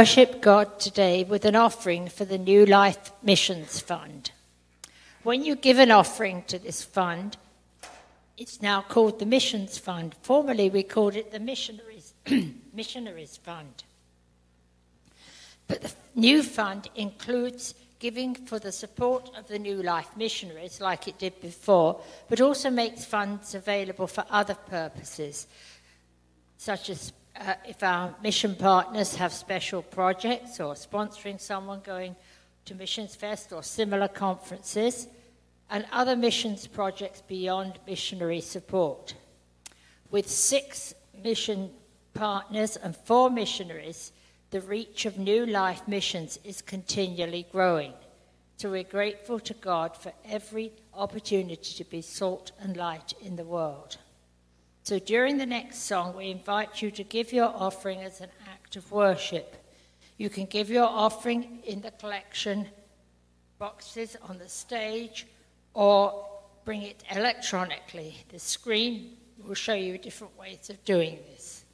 worship 0.00 0.40
God 0.40 0.80
today 0.80 1.24
with 1.24 1.44
an 1.44 1.54
offering 1.54 2.08
for 2.08 2.24
the 2.24 2.38
New 2.38 2.64
Life 2.64 3.12
Missions 3.22 3.80
Fund. 3.80 4.30
When 5.24 5.44
you 5.44 5.54
give 5.54 5.78
an 5.78 5.90
offering 5.90 6.42
to 6.44 6.58
this 6.58 6.82
fund, 6.82 7.36
it's 8.38 8.62
now 8.62 8.80
called 8.80 9.18
the 9.18 9.26
Missions 9.26 9.76
Fund. 9.76 10.14
Formerly, 10.22 10.70
we 10.70 10.84
called 10.84 11.16
it 11.16 11.32
the 11.32 11.38
Missionaries, 11.38 12.14
Missionaries 12.72 13.36
Fund. 13.36 13.84
But 15.68 15.82
the 15.82 15.92
new 16.14 16.42
fund 16.42 16.88
includes 16.94 17.74
giving 17.98 18.34
for 18.34 18.58
the 18.58 18.72
support 18.72 19.30
of 19.36 19.48
the 19.48 19.58
New 19.58 19.82
Life 19.82 20.16
missionaries, 20.16 20.80
like 20.80 21.08
it 21.08 21.18
did 21.18 21.38
before, 21.42 22.00
but 22.30 22.40
also 22.40 22.70
makes 22.70 23.04
funds 23.04 23.54
available 23.54 24.06
for 24.06 24.24
other 24.30 24.54
purposes, 24.54 25.46
such 26.56 26.88
as 26.88 27.12
uh, 27.40 27.54
if 27.66 27.82
our 27.82 28.14
mission 28.22 28.54
partners 28.54 29.14
have 29.16 29.32
special 29.32 29.82
projects 29.82 30.60
or 30.60 30.74
sponsoring 30.74 31.40
someone 31.40 31.80
going 31.84 32.14
to 32.66 32.74
Missions 32.74 33.16
Fest 33.16 33.52
or 33.52 33.62
similar 33.62 34.08
conferences, 34.08 35.08
and 35.70 35.86
other 35.92 36.16
missions 36.16 36.66
projects 36.66 37.22
beyond 37.22 37.78
missionary 37.86 38.40
support. 38.40 39.14
With 40.10 40.28
six 40.28 40.94
mission 41.22 41.70
partners 42.12 42.76
and 42.76 42.96
four 42.96 43.30
missionaries, 43.30 44.12
the 44.50 44.60
reach 44.60 45.06
of 45.06 45.16
New 45.16 45.46
Life 45.46 45.86
missions 45.86 46.38
is 46.44 46.60
continually 46.60 47.46
growing. 47.52 47.92
So 48.56 48.70
we're 48.70 48.82
grateful 48.82 49.38
to 49.40 49.54
God 49.54 49.96
for 49.96 50.12
every 50.28 50.72
opportunity 50.92 51.72
to 51.76 51.84
be 51.84 52.02
salt 52.02 52.52
and 52.60 52.76
light 52.76 53.14
in 53.22 53.36
the 53.36 53.44
world. 53.44 53.96
So 54.82 54.98
during 54.98 55.38
the 55.38 55.46
next 55.46 55.82
song, 55.82 56.16
we 56.16 56.30
invite 56.30 56.82
you 56.82 56.90
to 56.92 57.04
give 57.04 57.32
your 57.32 57.52
offering 57.54 58.00
as 58.00 58.20
an 58.20 58.30
act 58.50 58.76
of 58.76 58.90
worship. 58.90 59.56
You 60.16 60.30
can 60.30 60.46
give 60.46 60.70
your 60.70 60.88
offering 60.88 61.60
in 61.64 61.80
the 61.80 61.90
collection 61.90 62.66
boxes 63.58 64.16
on 64.28 64.38
the 64.38 64.48
stage 64.48 65.26
or 65.74 66.26
bring 66.64 66.82
it 66.82 67.04
electronically. 67.10 68.16
The 68.30 68.38
screen 68.38 69.16
will 69.46 69.54
show 69.54 69.74
you 69.74 69.98
different 69.98 70.38
ways 70.38 70.70
of 70.70 70.84
doing 70.84 71.18
this. 71.32 71.64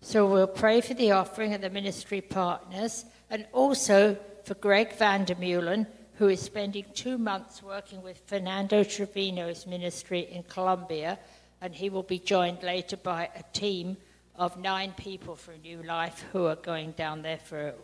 So 0.00 0.26
we'll 0.26 0.46
pray 0.46 0.80
for 0.80 0.94
the 0.94 1.12
offering 1.12 1.54
and 1.54 1.62
the 1.62 1.70
ministry 1.70 2.20
partners 2.20 3.04
and 3.30 3.46
also 3.52 4.16
for 4.44 4.54
Greg 4.54 4.96
Vandermeulen, 4.96 5.86
who 6.14 6.28
is 6.28 6.40
spending 6.40 6.84
two 6.94 7.18
months 7.18 7.62
working 7.62 8.02
with 8.02 8.22
Fernando 8.26 8.84
Trevino's 8.84 9.66
ministry 9.66 10.28
in 10.30 10.42
Colombia, 10.44 11.18
and 11.60 11.74
he 11.74 11.90
will 11.90 12.02
be 12.02 12.18
joined 12.18 12.62
later 12.62 12.96
by 12.96 13.30
a 13.34 13.42
team 13.52 13.96
of 14.36 14.56
nine 14.56 14.92
people 14.96 15.34
from 15.34 15.60
New 15.62 15.82
Life 15.82 16.24
who 16.32 16.46
are 16.46 16.56
going 16.56 16.92
down 16.92 17.22
there 17.22 17.38
for 17.38 17.74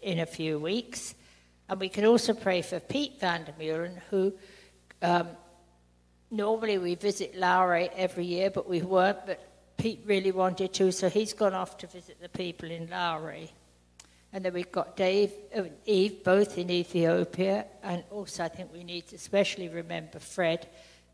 in 0.00 0.20
a 0.20 0.26
few 0.26 0.58
weeks. 0.58 1.14
And 1.68 1.80
we 1.80 1.88
can 1.88 2.04
also 2.04 2.34
pray 2.34 2.62
for 2.62 2.80
Pete 2.80 3.20
Van 3.20 3.44
der 3.44 3.52
Vandermeulen, 3.52 3.98
who 4.10 4.32
um, 5.02 5.28
normally 6.30 6.78
we 6.78 6.94
visit 6.94 7.36
Lowry 7.36 7.88
every 7.96 8.24
year, 8.24 8.50
but 8.50 8.68
we 8.68 8.82
weren't. 8.82 9.26
But 9.26 9.40
Pete 9.76 10.02
really 10.06 10.32
wanted 10.32 10.72
to, 10.74 10.92
so 10.92 11.08
he's 11.08 11.32
gone 11.32 11.54
off 11.54 11.76
to 11.78 11.86
visit 11.86 12.20
the 12.20 12.28
people 12.28 12.70
in 12.70 12.88
Lowry. 12.88 13.50
And 14.32 14.44
then 14.44 14.54
we've 14.54 14.72
got 14.72 14.96
Dave 14.96 15.32
and 15.52 15.70
Eve, 15.84 16.24
both 16.24 16.56
in 16.56 16.70
Ethiopia, 16.70 17.66
and 17.82 18.02
also 18.10 18.44
I 18.44 18.48
think 18.48 18.72
we 18.72 18.82
need 18.82 19.08
to 19.08 19.16
especially 19.16 19.68
remember 19.68 20.18
Fred, 20.18 20.68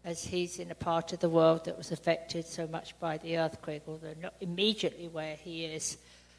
as 0.05 0.25
he's 0.25 0.59
in 0.59 0.71
a 0.71 0.75
part 0.75 1.13
of 1.13 1.21
the 1.21 1.29
world 1.29 1.65
that 1.65 1.77
was 1.77 1.93
affected 1.93 2.47
so 2.47 2.67
much 2.67 2.99
by 3.01 3.19
the 3.19 3.39
earthquake, 3.39 3.83
although 3.87 4.15
not 4.21 4.35
immediately 4.41 5.09
where 5.09 5.37
he 5.37 5.65
is, 5.65 5.99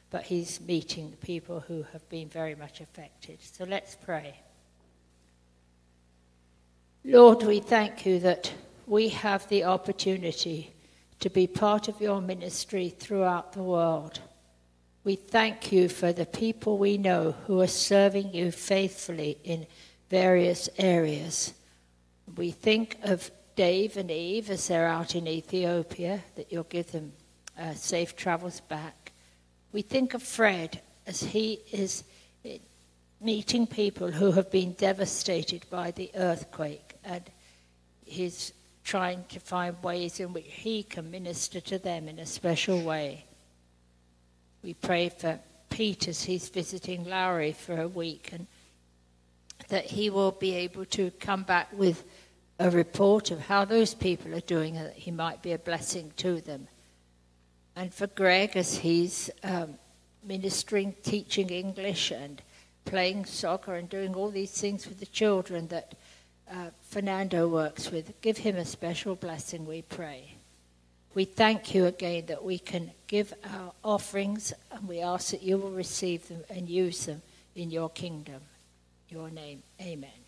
but 0.09 0.23
he's 0.23 0.59
meeting 0.61 1.11
the 1.11 1.17
people 1.17 1.59
who 1.59 1.83
have 1.93 2.07
been 2.09 2.29
very 2.29 2.55
much 2.55 2.81
affected. 2.81 3.37
So 3.41 3.65
let's 3.65 3.95
pray. 3.95 4.39
Lord, 7.05 7.43
we 7.43 7.59
thank 7.59 8.05
you 8.05 8.19
that 8.19 8.51
we 8.87 9.09
have 9.09 9.47
the 9.49 9.65
opportunity 9.65 10.73
to 11.19 11.29
be 11.29 11.47
part 11.47 11.87
of 11.87 12.01
your 12.01 12.21
ministry 12.21 12.89
throughout 12.89 13.53
the 13.53 13.63
world. 13.63 14.19
We 15.03 15.15
thank 15.15 15.71
you 15.71 15.89
for 15.89 16.11
the 16.11 16.25
people 16.25 16.77
we 16.77 16.97
know 16.97 17.35
who 17.45 17.61
are 17.61 17.67
serving 17.67 18.33
you 18.33 18.51
faithfully 18.51 19.37
in 19.43 19.67
various 20.09 20.69
areas. 20.77 21.53
We 22.35 22.51
think 22.51 22.97
of 23.03 23.31
Dave 23.59 23.97
and 23.97 24.09
Eve 24.09 24.51
as 24.51 24.69
they're 24.69 24.87
out 24.87 25.15
in 25.15 25.27
Ethiopia, 25.27 26.23
that 26.37 26.49
you'll 26.49 26.63
give 26.63 26.93
them 26.93 27.11
uh, 27.59 27.73
safe 27.73 28.15
travels 28.15 28.61
back. 28.61 29.11
We 29.73 29.81
think 29.81 30.13
of 30.13 30.23
Fred 30.23 30.79
as 31.05 31.21
he 31.21 31.59
is 31.69 32.05
meeting 33.19 33.67
people 33.67 34.11
who 34.11 34.31
have 34.31 34.49
been 34.49 34.71
devastated 34.71 35.65
by 35.69 35.91
the 35.91 36.09
earthquake, 36.15 36.95
and 37.03 37.21
he's 38.05 38.53
trying 38.85 39.25
to 39.27 39.41
find 39.41 39.83
ways 39.83 40.21
in 40.21 40.31
which 40.31 40.45
he 40.47 40.83
can 40.83 41.11
minister 41.11 41.59
to 41.59 41.77
them 41.77 42.07
in 42.07 42.17
a 42.19 42.25
special 42.25 42.81
way. 42.81 43.25
We 44.63 44.73
pray 44.73 45.09
for 45.09 45.37
Pete 45.69 46.07
as 46.07 46.23
he's 46.23 46.47
visiting 46.47 47.03
Lowry 47.03 47.51
for 47.51 47.81
a 47.81 47.89
week 47.89 48.29
and 48.31 48.47
that 49.67 49.83
he 49.83 50.09
will 50.09 50.31
be 50.31 50.55
able 50.55 50.85
to 50.85 51.11
come 51.19 51.43
back 51.43 51.67
with 51.73 52.05
a 52.59 52.69
report 52.69 53.31
of 53.31 53.39
how 53.39 53.63
those 53.63 53.93
people 53.93 54.35
are 54.35 54.41
doing 54.41 54.75
and 54.75 54.87
that 54.87 54.95
he 54.95 55.11
might 55.11 55.41
be 55.41 55.53
a 55.53 55.57
blessing 55.57 56.11
to 56.17 56.41
them. 56.41 56.67
And 57.75 57.93
for 57.93 58.07
Greg 58.07 58.57
as 58.57 58.77
he's 58.79 59.29
um, 59.43 59.75
ministering, 60.23 60.93
teaching 61.01 61.49
English 61.49 62.11
and 62.11 62.41
playing 62.83 63.25
soccer 63.25 63.75
and 63.75 63.89
doing 63.89 64.13
all 64.13 64.29
these 64.29 64.51
things 64.51 64.87
with 64.87 64.99
the 64.99 65.05
children 65.05 65.67
that 65.69 65.93
uh, 66.51 66.71
Fernando 66.89 67.47
works 67.47 67.91
with, 67.91 68.19
give 68.21 68.37
him 68.37 68.57
a 68.57 68.65
special 68.65 69.15
blessing, 69.15 69.65
we 69.65 69.81
pray. 69.83 70.33
We 71.13 71.25
thank 71.25 71.73
you 71.73 71.85
again 71.85 72.25
that 72.27 72.43
we 72.43 72.59
can 72.59 72.91
give 73.07 73.33
our 73.53 73.71
offerings 73.83 74.53
and 74.71 74.87
we 74.87 74.99
ask 74.99 75.31
that 75.31 75.43
you 75.43 75.57
will 75.57 75.71
receive 75.71 76.27
them 76.27 76.43
and 76.49 76.67
use 76.67 77.05
them 77.05 77.21
in 77.55 77.71
your 77.71 77.89
kingdom. 77.89 78.41
Your 79.09 79.29
name. 79.29 79.63
Amen. 79.81 80.18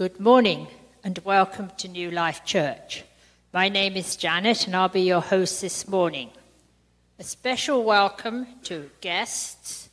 Good 0.00 0.18
morning 0.18 0.66
and 1.04 1.18
welcome 1.26 1.70
to 1.76 1.86
New 1.86 2.10
Life 2.10 2.42
Church. 2.46 3.04
My 3.52 3.68
name 3.68 3.98
is 3.98 4.16
Janet 4.16 4.66
and 4.66 4.74
I'll 4.74 4.88
be 4.88 5.02
your 5.02 5.20
host 5.20 5.60
this 5.60 5.86
morning. 5.86 6.30
A 7.18 7.22
special 7.22 7.84
welcome 7.84 8.46
to 8.62 8.88
guests 9.02 9.90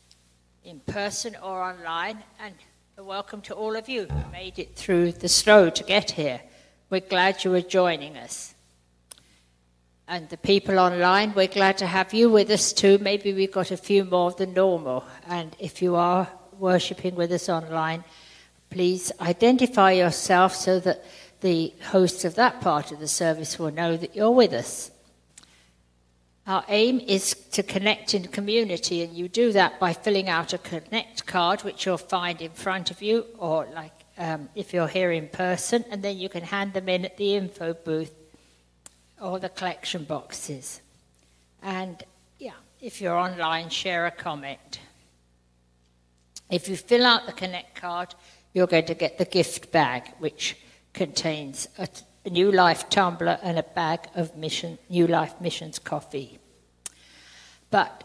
in 0.63 0.79
person 0.79 1.35
or 1.43 1.61
online, 1.61 2.23
and 2.39 2.55
a 2.97 3.03
welcome 3.03 3.41
to 3.41 3.53
all 3.53 3.75
of 3.75 3.89
you 3.89 4.05
who 4.05 4.31
made 4.31 4.57
it 4.59 4.77
through 4.77 5.11
the 5.11 5.27
snow 5.27 5.69
to 5.69 5.83
get 5.83 6.11
here. 6.11 6.39
We're 6.89 7.01
glad 7.01 7.43
you 7.43 7.53
are 7.55 7.61
joining 7.61 8.15
us. 8.15 8.55
And 10.07 10.29
the 10.29 10.37
people 10.37 10.79
online, 10.79 11.33
we're 11.33 11.47
glad 11.47 11.79
to 11.79 11.85
have 11.85 12.13
you 12.13 12.29
with 12.29 12.49
us 12.49 12.71
too. 12.71 12.97
Maybe 12.99 13.33
we've 13.33 13.51
got 13.51 13.71
a 13.71 13.75
few 13.75 14.05
more 14.05 14.31
than 14.31 14.53
normal. 14.53 15.03
And 15.27 15.53
if 15.59 15.81
you 15.81 15.97
are 15.97 16.29
worshipping 16.57 17.15
with 17.15 17.33
us 17.33 17.49
online, 17.49 18.05
please 18.69 19.11
identify 19.21 19.91
yourself 19.91 20.55
so 20.55 20.79
that 20.79 21.03
the 21.41 21.73
hosts 21.91 22.25
of 22.25 22.35
that 22.35 22.61
part 22.61 22.91
of 22.91 22.99
the 22.99 23.07
service 23.07 23.59
will 23.59 23.71
know 23.71 23.97
that 23.97 24.15
you're 24.15 24.31
with 24.31 24.53
us. 24.53 24.91
Our 26.47 26.63
aim 26.69 27.01
is 27.01 27.33
to 27.51 27.61
connect 27.61 28.13
in 28.13 28.27
community, 28.27 29.03
and 29.03 29.13
you 29.13 29.27
do 29.27 29.51
that 29.51 29.79
by 29.79 29.91
filling 29.93 30.29
out 30.29 30.53
a 30.53 30.57
connect 30.57 31.25
card, 31.25 31.61
which 31.63 31.85
you'll 31.85 31.97
find 31.97 32.41
in 32.41 32.51
front 32.51 32.89
of 32.89 33.01
you, 33.01 33.25
or 33.37 33.67
like 33.75 33.91
um, 34.17 34.47
if 34.55 34.73
you're 34.73 34.87
here 34.87 35.11
in 35.11 35.27
person, 35.27 35.83
and 35.91 36.01
then 36.01 36.17
you 36.17 36.29
can 36.29 36.43
hand 36.43 36.73
them 36.73 36.87
in 36.87 37.03
at 37.03 37.17
the 37.17 37.35
info 37.35 37.73
booth 37.73 38.13
or 39.21 39.39
the 39.39 39.49
collection 39.49 40.05
boxes. 40.05 40.81
And 41.61 42.01
yeah, 42.39 42.51
if 42.81 43.01
you're 43.01 43.17
online, 43.17 43.69
share 43.69 44.05
a 44.05 44.11
comment. 44.11 44.79
If 46.49 46.69
you 46.69 46.77
fill 46.77 47.05
out 47.05 47.25
the 47.25 47.33
connect 47.33 47.75
card, 47.75 48.15
you're 48.57 48.65
going 48.65 48.85
to 48.85 48.95
get 48.95 49.19
the 49.19 49.25
gift 49.25 49.71
bag, 49.71 50.01
which 50.17 50.57
contains 50.91 51.67
a, 51.77 51.87
New 52.27 52.51
Life 52.51 52.89
tumbler 52.89 53.37
and 53.43 53.59
a 53.59 53.63
bag 53.63 53.99
of 54.15 54.35
mission, 54.35 54.79
New 54.89 55.05
Life 55.05 55.39
Missions 55.39 55.77
coffee. 55.77 56.39
But 57.69 58.03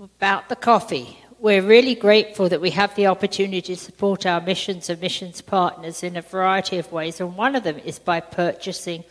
about 0.00 0.48
the 0.48 0.56
coffee, 0.56 1.18
we're 1.40 1.62
really 1.62 1.96
grateful 1.96 2.48
that 2.48 2.60
we 2.60 2.70
have 2.70 2.94
the 2.94 3.08
opportunity 3.08 3.60
to 3.60 3.76
support 3.76 4.24
our 4.24 4.40
missions 4.40 4.88
and 4.88 5.00
missions 5.00 5.40
partners 5.42 6.04
in 6.04 6.16
a 6.16 6.22
variety 6.22 6.78
of 6.78 6.92
ways, 6.92 7.20
and 7.20 7.36
one 7.36 7.56
of 7.56 7.64
them 7.64 7.78
is 7.80 7.98
by 7.98 8.20
purchasing 8.20 9.02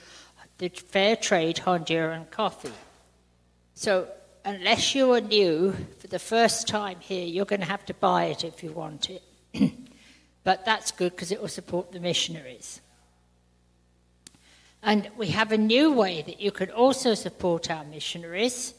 the 0.58 0.70
fair 0.70 1.18
trade 1.18 1.58
Honduran 1.58 2.32
coffee. 2.32 2.80
So, 3.76 4.08
unless 4.46 4.96
you 4.96 5.12
are 5.12 5.22
new 5.22 5.76
for 6.00 6.08
the 6.08 6.18
first 6.18 6.68
time 6.68 7.02
here, 7.02 7.26
you're 7.26 7.46
going 7.46 7.62
to 7.62 7.68
have 7.68 7.86
to 7.88 7.94
buy 7.94 8.26
it 8.26 8.46
if 8.46 8.64
you 8.64 8.72
want 8.72 9.10
it. 9.10 9.22
but 10.44 10.66
that's 10.66 10.92
good 10.92 11.12
because 11.12 11.32
it 11.32 11.42
will 11.42 11.48
support 11.48 11.92
the 11.92 12.00
missionaries. 12.00 12.82
And 14.82 15.10
we 15.18 15.28
have 15.28 15.52
a 15.52 15.58
new 15.58 15.92
way 15.92 16.22
that 16.22 16.40
you 16.40 16.52
can 16.52 16.72
also 16.72 17.14
support 17.14 17.70
our 17.70 17.84
missionaries, 17.84 18.74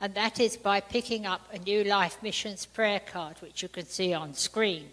and 0.00 0.14
that 0.14 0.38
is 0.38 0.56
by 0.56 0.80
picking 0.80 1.24
up 1.24 1.48
a 1.52 1.58
New 1.58 1.84
Life 1.84 2.22
Missions 2.22 2.66
prayer 2.66 3.00
card, 3.00 3.36
which 3.40 3.62
you 3.62 3.68
can 3.68 3.86
see 3.86 4.12
on 4.12 4.34
screen. 4.34 4.90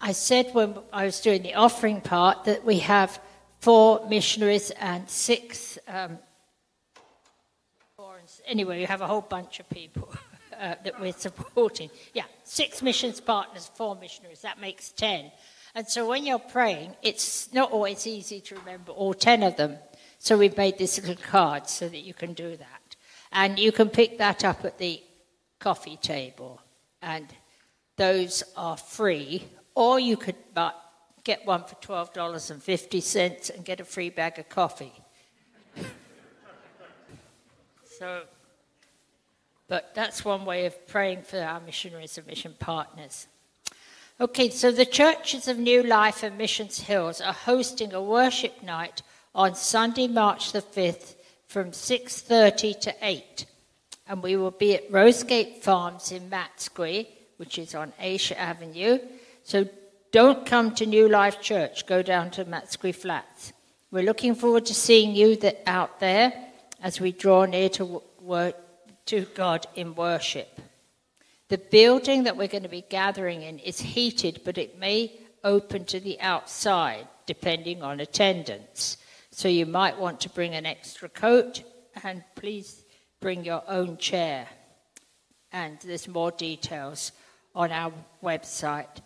I 0.00 0.12
said 0.12 0.50
when 0.52 0.76
I 0.92 1.04
was 1.06 1.20
doing 1.20 1.42
the 1.42 1.54
offering 1.54 2.00
part 2.00 2.44
that 2.44 2.64
we 2.64 2.78
have 2.80 3.20
four 3.60 4.06
missionaries 4.08 4.70
and 4.70 5.08
six. 5.10 5.78
Um, 5.88 6.18
anyway, 8.46 8.80
you 8.80 8.86
have 8.86 9.00
a 9.00 9.06
whole 9.06 9.22
bunch 9.22 9.58
of 9.58 9.68
people 9.70 10.14
uh, 10.60 10.74
that 10.84 11.00
we're 11.00 11.12
supporting. 11.12 11.90
Yeah, 12.14 12.24
six 12.44 12.82
missions 12.82 13.20
partners, 13.20 13.70
four 13.74 13.96
missionaries. 13.96 14.42
That 14.42 14.60
makes 14.60 14.90
ten. 14.90 15.30
And 15.76 15.86
so 15.86 16.08
when 16.08 16.24
you're 16.24 16.38
praying, 16.38 16.96
it's 17.02 17.52
not 17.52 17.70
always 17.70 18.06
easy 18.06 18.40
to 18.40 18.54
remember 18.54 18.92
all 18.92 19.12
10 19.12 19.42
of 19.42 19.56
them. 19.56 19.76
So 20.18 20.38
we've 20.38 20.56
made 20.56 20.78
this 20.78 20.98
little 20.98 21.22
card 21.22 21.68
so 21.68 21.86
that 21.86 21.98
you 21.98 22.14
can 22.14 22.32
do 22.32 22.56
that. 22.56 22.96
And 23.30 23.58
you 23.58 23.72
can 23.72 23.90
pick 23.90 24.16
that 24.16 24.42
up 24.42 24.64
at 24.64 24.78
the 24.78 25.02
coffee 25.58 25.98
table. 25.98 26.62
And 27.02 27.26
those 27.96 28.42
are 28.56 28.78
free. 28.78 29.44
Or 29.74 30.00
you 30.00 30.16
could 30.16 30.36
get 31.24 31.44
one 31.44 31.64
for 31.64 31.74
$12.50 31.74 33.54
and 33.54 33.62
get 33.62 33.78
a 33.78 33.84
free 33.84 34.08
bag 34.08 34.38
of 34.38 34.48
coffee. 34.48 34.94
so, 37.98 38.22
but 39.68 39.94
that's 39.94 40.24
one 40.24 40.44
way 40.44 40.66
of 40.66 40.86
praying 40.86 41.22
for 41.22 41.40
our 41.40 41.60
missionaries 41.60 42.18
and 42.18 42.26
mission 42.26 42.54
partners. 42.58 43.26
Okay, 44.20 44.48
so 44.48 44.72
the 44.72 44.86
churches 44.86 45.46
of 45.46 45.58
New 45.58 45.82
Life 45.82 46.22
and 46.22 46.38
Missions 46.38 46.80
Hills 46.80 47.20
are 47.20 47.32
hosting 47.32 47.92
a 47.92 48.02
worship 48.02 48.62
night 48.62 49.02
on 49.34 49.54
Sunday, 49.54 50.08
March 50.08 50.52
the 50.52 50.62
5th 50.62 51.16
from 51.46 51.72
6:30 51.72 52.80
to 52.80 52.94
8. 53.02 53.44
And 54.08 54.22
we 54.22 54.36
will 54.36 54.52
be 54.52 54.74
at 54.74 54.90
Rosegate 54.90 55.62
Farms 55.62 56.12
in 56.12 56.30
Matsqui, 56.30 57.08
which 57.36 57.58
is 57.58 57.74
on 57.74 57.92
Asia 57.98 58.38
Avenue. 58.40 59.00
So 59.42 59.68
don't 60.12 60.46
come 60.46 60.74
to 60.76 60.86
New 60.86 61.08
Life 61.08 61.42
Church, 61.42 61.86
go 61.86 62.00
down 62.02 62.30
to 62.30 62.44
Matsqui 62.44 62.94
Flats. 62.94 63.52
We're 63.90 64.04
looking 64.04 64.34
forward 64.34 64.64
to 64.66 64.74
seeing 64.74 65.14
you 65.14 65.36
out 65.66 66.00
there 66.00 66.32
as 66.82 67.00
we 67.00 67.12
draw 67.12 67.44
near 67.44 67.68
to, 67.70 68.02
to 69.06 69.26
God 69.34 69.66
in 69.74 69.94
worship. 69.94 70.60
The 71.48 71.58
building 71.58 72.24
that 72.24 72.36
we're 72.36 72.48
going 72.48 72.64
to 72.64 72.68
be 72.68 72.84
gathering 72.88 73.42
in 73.42 73.58
is 73.60 73.80
heated, 73.80 74.40
but 74.44 74.58
it 74.58 74.78
may 74.78 75.12
open 75.44 75.84
to 75.86 76.00
the 76.00 76.20
outside 76.20 77.06
depending 77.24 77.82
on 77.82 78.00
attendance. 78.00 78.98
So 79.30 79.48
you 79.48 79.66
might 79.66 79.98
want 79.98 80.20
to 80.20 80.30
bring 80.30 80.54
an 80.54 80.66
extra 80.66 81.08
coat 81.08 81.62
and 82.02 82.22
please 82.34 82.84
bring 83.20 83.44
your 83.44 83.62
own 83.68 83.96
chair. 83.96 84.48
And 85.52 85.78
there's 85.84 86.08
more 86.08 86.30
details 86.30 87.12
on 87.54 87.72
our 87.72 87.92
website 88.22 89.00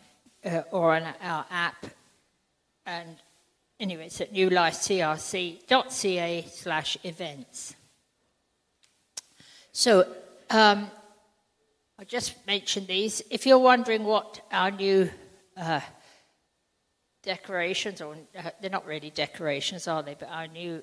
uh, 0.44 0.62
or 0.70 0.96
on 0.96 1.02
our 1.20 1.46
app. 1.50 1.86
And 2.86 3.16
anyway, 3.78 4.06
it's 4.06 4.20
at 4.20 4.32
newlifecrc.ca 4.32 6.46
slash 6.50 6.96
events. 7.04 7.74
So 9.72 10.06
um, 10.50 10.90
I 11.98 12.04
just 12.04 12.44
mentioned 12.46 12.88
these. 12.88 13.22
If 13.30 13.46
you're 13.46 13.58
wondering 13.58 14.04
what 14.04 14.40
our 14.50 14.70
new 14.70 15.08
uh, 15.56 15.80
decorations, 17.22 18.00
or 18.00 18.16
uh, 18.36 18.50
they're 18.60 18.70
not 18.70 18.86
really 18.86 19.10
decorations, 19.10 19.86
are 19.86 20.02
they? 20.02 20.16
But 20.18 20.28
our 20.30 20.48
new, 20.48 20.82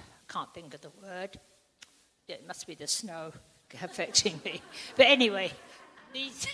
I 0.00 0.32
can't 0.32 0.52
think 0.52 0.74
of 0.74 0.80
the 0.80 0.90
word. 1.02 1.38
Yeah, 2.26 2.36
it 2.36 2.46
must 2.46 2.66
be 2.66 2.74
the 2.74 2.86
snow 2.88 3.32
affecting 3.82 4.40
me. 4.44 4.60
But 4.96 5.06
anyway, 5.06 5.52
these, 6.12 6.48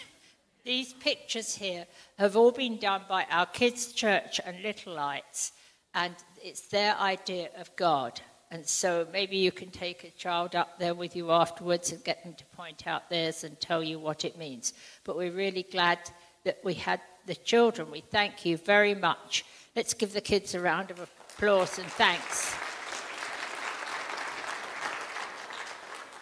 these 0.64 0.92
pictures 0.92 1.54
here 1.54 1.86
have 2.18 2.36
all 2.36 2.52
been 2.52 2.76
done 2.76 3.02
by 3.08 3.26
our 3.30 3.46
kids' 3.46 3.92
church 3.92 4.40
and 4.44 4.60
Little 4.62 4.94
Lights, 4.94 5.52
and 5.94 6.14
it's 6.42 6.68
their 6.68 6.96
idea 6.96 7.48
of 7.56 7.74
God. 7.76 8.20
And 8.52 8.68
so 8.68 9.06
maybe 9.10 9.38
you 9.38 9.50
can 9.50 9.70
take 9.70 10.04
a 10.04 10.10
child 10.10 10.54
up 10.54 10.78
there 10.78 10.92
with 10.92 11.16
you 11.16 11.30
afterwards 11.32 11.90
and 11.90 12.04
get 12.04 12.22
them 12.22 12.34
to 12.34 12.44
point 12.54 12.86
out 12.86 13.08
theirs 13.08 13.44
and 13.44 13.58
tell 13.58 13.82
you 13.82 13.98
what 13.98 14.26
it 14.26 14.36
means. 14.36 14.74
But 15.04 15.16
we're 15.16 15.32
really 15.32 15.62
glad 15.62 15.98
that 16.44 16.58
we 16.62 16.74
had 16.74 17.00
the 17.24 17.34
children. 17.34 17.90
We 17.90 18.02
thank 18.02 18.44
you 18.44 18.58
very 18.58 18.94
much. 18.94 19.46
Let's 19.74 19.94
give 19.94 20.12
the 20.12 20.20
kids 20.20 20.54
a 20.54 20.60
round 20.60 20.90
of 20.90 21.00
applause 21.00 21.78
and 21.78 21.88
thanks 21.92 22.54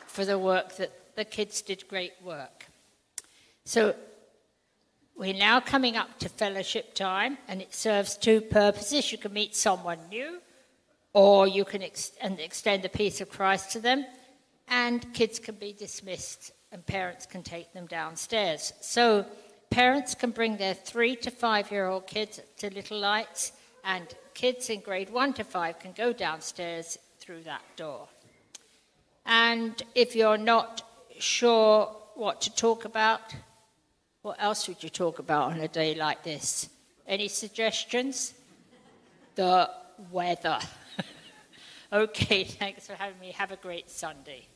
for 0.07 0.25
the 0.25 0.39
work 0.39 0.77
that 0.77 1.17
the 1.17 1.25
kids 1.25 1.63
did 1.63 1.89
great 1.89 2.13
work. 2.23 2.67
So 3.65 3.97
we're 5.17 5.35
now 5.35 5.59
coming 5.59 5.97
up 5.97 6.21
to 6.21 6.29
fellowship 6.29 6.95
time, 6.95 7.39
and 7.49 7.61
it 7.61 7.75
serves 7.75 8.17
two 8.17 8.41
purposes. 8.41 9.11
You 9.11 9.19
can 9.19 9.33
meet 9.33 9.57
someone 9.57 9.99
new 10.09 10.41
or 11.13 11.47
you 11.49 11.65
can 11.65 11.83
ex- 11.83 12.13
and 12.21 12.39
extend 12.39 12.83
the 12.83 12.89
peace 12.89 13.21
of 13.21 13.31
Christ 13.31 13.73
to 13.73 13.81
them, 13.81 14.07
and 14.69 15.13
kids 15.15 15.39
can 15.39 15.57
be 15.57 15.73
dismissed 15.73 16.53
and 16.73 16.85
parents 16.87 17.27
can 17.27 17.43
take 17.43 17.73
them 17.73 17.87
downstairs. 17.87 18.73
So 18.81 19.27
parents 19.71 20.15
can 20.15 20.31
bring 20.31 20.57
their 20.57 20.75
three 20.75 21.17
to 21.17 21.31
five 21.31 21.71
year 21.71 21.87
old 21.87 22.07
kids 22.07 22.41
to 22.59 22.73
Little 22.73 22.99
Lights, 22.99 23.53
and 23.85 24.07
kids 24.35 24.71
in 24.71 24.81
grade 24.81 25.11
one 25.11 25.33
to 25.35 25.45
five 25.45 25.79
can 25.79 25.93
go 25.93 26.13
downstairs 26.13 26.99
through 27.19 27.43
that 27.43 27.63
door. 27.77 28.09
And 29.27 29.83
if 29.95 30.15
you're 30.15 30.39
not 30.39 30.83
sure 31.19 31.87
what 32.15 32.41
to 32.43 32.55
talk 32.55 32.85
about, 32.85 33.35
what 34.23 34.37
else 34.39 34.69
would 34.69 34.83
you 34.83 34.91
talk 34.91 35.19
about 35.19 35.53
on 35.53 35.61
a 35.61 35.69
day 35.69 35.95
like 35.95 36.23
this? 36.23 36.69
Any 37.07 37.29
suggestions? 37.29 38.35
The 39.35 39.71
weather. 40.11 40.59
Okay, 41.93 42.45
thanks 42.63 42.87
for 42.87 42.95
having 42.95 43.19
me. 43.21 43.33
Have 43.33 43.53
a 43.53 43.57
great 43.57 43.91
Sunday. 43.91 44.47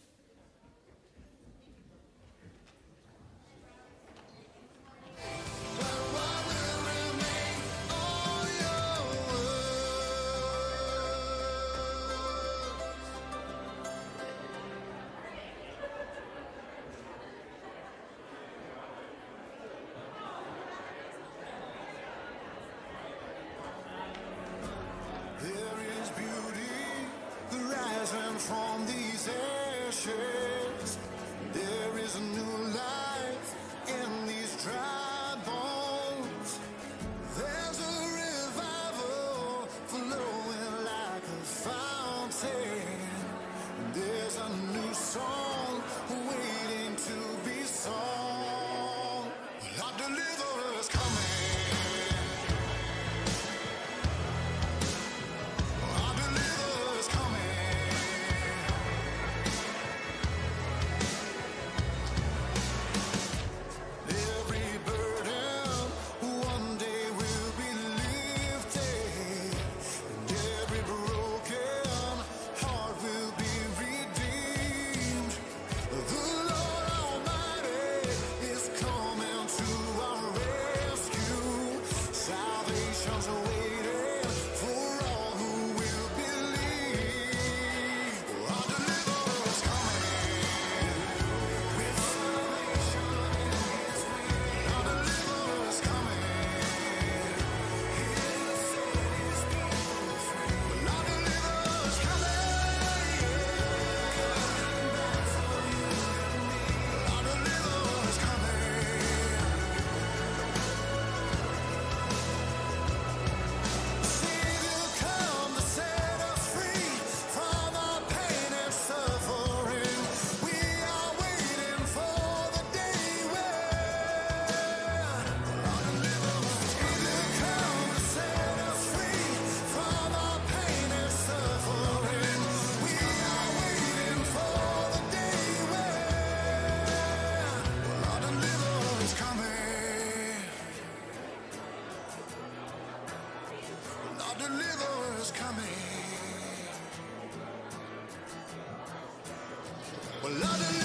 Well, 150.25 150.33
our 150.33 150.57
deliverer's 150.57 150.84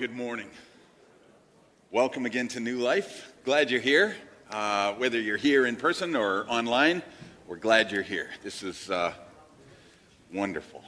good 0.00 0.16
morning. 0.16 0.48
Welcome 1.90 2.24
again 2.24 2.48
to 2.48 2.60
New 2.60 2.78
Life. 2.78 3.34
Glad 3.44 3.70
you're 3.70 3.82
here. 3.82 4.16
Uh, 4.50 4.94
whether 4.94 5.20
you're 5.20 5.36
here 5.36 5.66
in 5.66 5.76
person 5.76 6.16
or 6.16 6.46
online, 6.48 7.02
we're 7.46 7.58
glad 7.58 7.92
you're 7.92 8.00
here. 8.00 8.30
This 8.42 8.62
is 8.62 8.88
uh, 8.88 9.12
wonderful. 10.32 10.82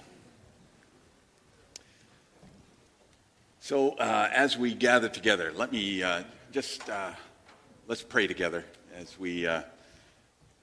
So, 3.60 3.90
uh, 3.98 4.30
as 4.32 4.56
we 4.56 4.72
gather 4.72 5.10
together, 5.10 5.52
let 5.54 5.72
me 5.72 6.02
uh, 6.02 6.22
just 6.50 6.88
uh, 6.88 7.10
let's 7.88 8.02
pray 8.02 8.26
together 8.26 8.64
as 8.94 9.18
we 9.18 9.46
uh, 9.46 9.60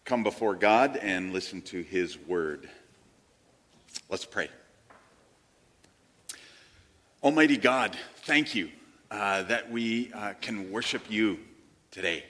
come 0.06 0.24
before 0.24 0.56
God 0.56 0.98
and 0.98 1.34
listen 1.34 1.62
to 1.62 1.84
His 1.84 2.18
Word. 2.18 2.68
Let's 4.10 4.26
pray. 4.26 4.50
Almighty 7.22 7.58
God, 7.58 7.98
thank 8.24 8.56
you 8.56 8.70
uh, 9.12 9.44
that 9.44 9.70
we 9.70 10.10
uh, 10.14 10.36
can 10.40 10.72
worship 10.72 11.02
you 11.10 11.38
today. 11.92 12.24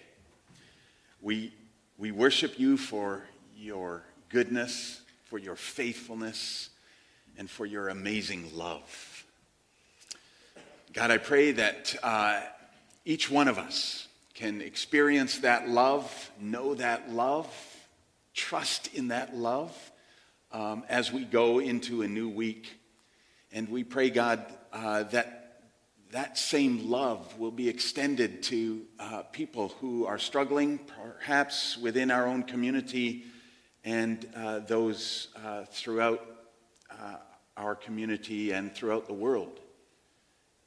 We, 1.21 1.53
we 1.99 2.11
worship 2.11 2.57
you 2.57 2.75
for 2.75 3.21
your 3.55 4.01
goodness, 4.29 5.01
for 5.25 5.37
your 5.37 5.55
faithfulness, 5.55 6.71
and 7.37 7.47
for 7.47 7.67
your 7.67 7.89
amazing 7.89 8.49
love. 8.55 9.25
God, 10.91 11.11
I 11.11 11.19
pray 11.19 11.51
that 11.51 11.95
uh, 12.01 12.41
each 13.05 13.29
one 13.29 13.47
of 13.47 13.59
us 13.59 14.07
can 14.33 14.59
experience 14.59 15.37
that 15.39 15.69
love, 15.69 16.31
know 16.41 16.73
that 16.73 17.11
love, 17.11 17.47
trust 18.33 18.91
in 18.95 19.09
that 19.09 19.37
love 19.37 19.91
um, 20.51 20.83
as 20.89 21.13
we 21.13 21.25
go 21.25 21.59
into 21.59 22.01
a 22.01 22.07
new 22.07 22.27
week. 22.27 22.73
And 23.51 23.69
we 23.69 23.83
pray, 23.83 24.09
God, 24.09 24.43
uh, 24.73 25.03
that 25.03 25.39
that 26.11 26.39
same 26.39 26.89
love 26.89 27.37
will 27.37 27.51
be 27.51 27.69
extended 27.69 28.41
to 28.41 28.81
uh, 28.99 29.21
people 29.31 29.69
who 29.79 30.07
are 30.07 30.17
struggling, 30.17 30.79
perhaps 30.79 31.77
within 31.77 32.09
our 32.09 32.25
own 32.25 32.41
community 32.41 33.25
and 33.83 34.27
uh, 34.35 34.59
those 34.59 35.27
uh, 35.45 35.65
throughout 35.65 36.25
uh, 36.91 37.17
our 37.57 37.75
community 37.75 38.51
and 38.51 38.73
throughout 38.73 39.05
the 39.05 39.13
world. 39.13 39.59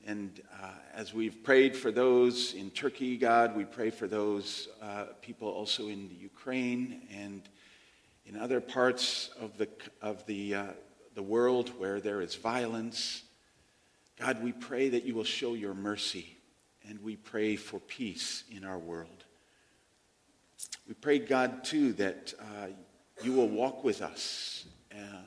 And 0.07 0.41
uh, 0.63 0.71
as 0.95 1.13
we've 1.13 1.43
prayed 1.43 1.77
for 1.77 1.91
those 1.91 2.55
in 2.55 2.71
Turkey, 2.71 3.17
God, 3.17 3.57
we 3.57 3.65
pray 3.65 3.91
for 3.91 4.07
those 4.07 4.69
people 5.23 5.49
also 5.49 5.89
in 5.89 6.11
Ukraine 6.21 7.03
and 7.13 7.43
in 8.27 8.37
other 8.37 8.61
parts 8.61 9.31
of 9.41 9.59
the, 9.59 9.69
of 10.01 10.25
the, 10.27 10.55
the 11.15 11.23
world 11.23 11.71
where 11.79 12.01
there 12.01 12.21
is 12.21 12.37
violence. 12.37 13.23
God, 14.25 14.41
we 14.41 14.53
pray 14.53 14.89
that 14.89 15.03
you 15.03 15.17
will 15.17 15.25
show 15.25 15.55
your 15.55 15.75
mercy, 15.75 16.37
and 16.89 17.03
we 17.03 17.17
pray 17.17 17.57
for 17.57 17.81
peace 17.81 18.45
in 18.53 18.63
our 18.63 18.79
world. 18.79 19.25
We 20.87 20.95
pray, 20.95 21.19
God, 21.19 21.65
too, 21.65 21.93
that 21.95 22.33
uh, 22.39 22.69
you 23.25 23.33
will 23.33 23.49
walk 23.49 23.83
with 23.83 24.01
us 24.01 24.65
uh, 24.95 25.23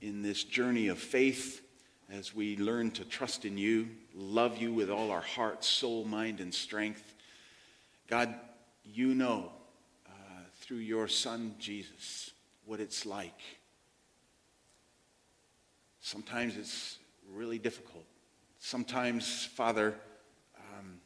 in 0.00 0.22
this 0.22 0.44
journey 0.44 0.88
of 0.88 0.98
faith 0.98 1.60
as 2.10 2.34
we 2.34 2.56
learn 2.56 2.90
to 2.92 3.04
trust 3.04 3.44
in 3.44 3.58
you, 3.58 3.90
love 4.14 4.56
you 4.56 4.72
with 4.72 4.88
all 4.90 5.10
our 5.10 5.20
heart, 5.20 5.62
soul, 5.62 6.06
mind, 6.06 6.40
and 6.40 6.54
strength. 6.54 7.16
God, 8.08 8.34
you 8.82 9.14
know 9.14 9.52
uh, 10.06 10.10
through 10.62 10.78
your 10.78 11.06
Son, 11.06 11.54
Jesus, 11.58 12.30
what 12.64 12.80
it's 12.80 13.04
like. 13.04 13.42
Sometimes 16.00 16.56
it's 16.56 16.96
really 17.30 17.58
difficult. 17.58 18.07
Sometimes, 18.68 19.46
Father, 19.46 19.94
um, 20.58 21.00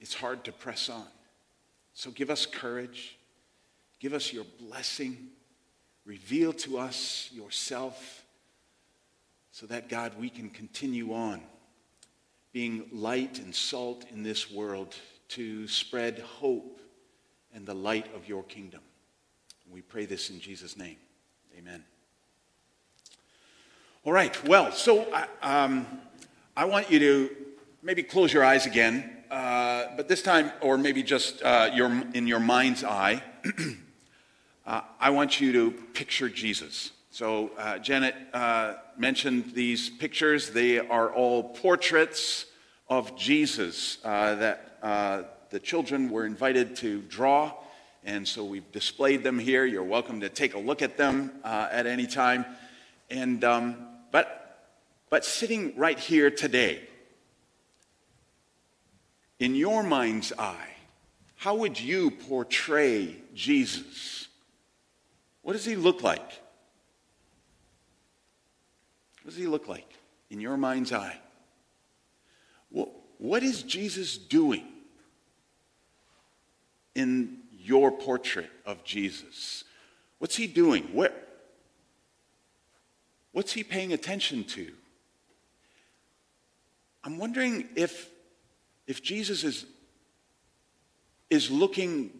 it's 0.00 0.14
hard 0.14 0.42
to 0.42 0.50
press 0.50 0.88
on. 0.88 1.06
So 1.94 2.10
give 2.10 2.28
us 2.28 2.44
courage. 2.44 3.16
Give 4.00 4.12
us 4.12 4.32
your 4.32 4.42
blessing. 4.58 5.28
Reveal 6.04 6.52
to 6.54 6.78
us 6.78 7.30
yourself 7.32 8.24
so 9.52 9.64
that, 9.66 9.88
God, 9.88 10.14
we 10.18 10.28
can 10.28 10.50
continue 10.50 11.14
on 11.14 11.40
being 12.52 12.88
light 12.92 13.38
and 13.38 13.54
salt 13.54 14.04
in 14.12 14.24
this 14.24 14.50
world 14.50 14.96
to 15.28 15.68
spread 15.68 16.18
hope 16.18 16.80
and 17.54 17.64
the 17.64 17.74
light 17.74 18.12
of 18.12 18.28
your 18.28 18.42
kingdom. 18.42 18.80
We 19.70 19.82
pray 19.82 20.04
this 20.04 20.30
in 20.30 20.40
Jesus' 20.40 20.76
name. 20.76 20.96
Amen. 21.56 21.84
All 24.02 24.12
right, 24.12 24.48
well, 24.48 24.72
so 24.72 25.06
um, 25.42 25.86
I 26.56 26.64
want 26.64 26.90
you 26.90 26.98
to 26.98 27.30
maybe 27.80 28.02
close 28.02 28.32
your 28.32 28.44
eyes 28.44 28.66
again, 28.66 29.18
uh, 29.30 29.86
but 29.96 30.08
this 30.08 30.20
time, 30.20 30.50
or 30.60 30.76
maybe 30.76 31.02
just 31.02 31.42
uh, 31.42 31.70
your, 31.72 31.86
in 32.12 32.26
your 32.26 32.40
mind's 32.40 32.82
eye, 32.82 33.22
uh, 34.66 34.80
I 34.98 35.10
want 35.10 35.40
you 35.40 35.52
to 35.52 35.70
picture 35.70 36.28
Jesus. 36.28 36.90
So, 37.12 37.52
uh, 37.56 37.78
Janet 37.78 38.16
uh, 38.34 38.74
mentioned 38.96 39.52
these 39.54 39.90
pictures. 39.90 40.50
They 40.50 40.80
are 40.80 41.14
all 41.14 41.44
portraits 41.44 42.46
of 42.88 43.16
Jesus 43.16 43.98
uh, 44.04 44.34
that 44.34 45.30
the 45.50 45.60
children 45.60 46.10
were 46.10 46.26
invited 46.26 46.74
to 46.76 47.00
draw. 47.02 47.54
And 48.04 48.26
so 48.26 48.44
we've 48.44 48.70
displayed 48.72 49.22
them 49.22 49.38
here. 49.38 49.64
You're 49.66 49.84
welcome 49.84 50.20
to 50.20 50.28
take 50.28 50.54
a 50.54 50.58
look 50.58 50.82
at 50.82 50.96
them 50.96 51.30
at 51.44 51.86
any 51.86 52.08
time. 52.08 52.44
And, 53.08 53.44
um, 53.44 53.89
but, 55.10 55.24
sitting 55.24 55.76
right 55.76 55.98
here 55.98 56.30
today, 56.30 56.80
in 59.40 59.56
your 59.56 59.82
mind's 59.82 60.32
eye, 60.38 60.68
how 61.34 61.56
would 61.56 61.80
you 61.80 62.10
portray 62.10 63.16
Jesus? 63.34 64.28
What 65.42 65.54
does 65.54 65.64
he 65.64 65.74
look 65.74 66.02
like? 66.02 66.20
What 69.22 69.30
does 69.30 69.36
he 69.36 69.46
look 69.46 69.66
like 69.66 69.88
in 70.30 70.40
your 70.40 70.56
mind's 70.56 70.92
eye? 70.92 71.18
What, 72.68 72.90
what 73.18 73.42
is 73.42 73.62
Jesus 73.62 74.16
doing 74.16 74.64
in 76.94 77.38
your 77.58 77.90
portrait 77.90 78.50
of 78.66 78.84
Jesus? 78.84 79.64
What's 80.18 80.36
he 80.36 80.46
doing? 80.46 80.84
Where, 80.92 81.12
what's 83.32 83.52
he 83.52 83.64
paying 83.64 83.92
attention 83.92 84.44
to? 84.44 84.70
I'm 87.02 87.18
wondering 87.18 87.68
if, 87.76 88.10
if 88.86 89.02
Jesus 89.02 89.44
is, 89.44 89.66
is 91.30 91.50
looking 91.50 92.10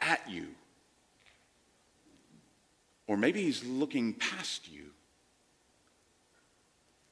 at 0.00 0.20
you, 0.28 0.46
or 3.06 3.16
maybe 3.16 3.42
he's 3.42 3.64
looking 3.64 4.14
past 4.14 4.68
you. 4.70 4.84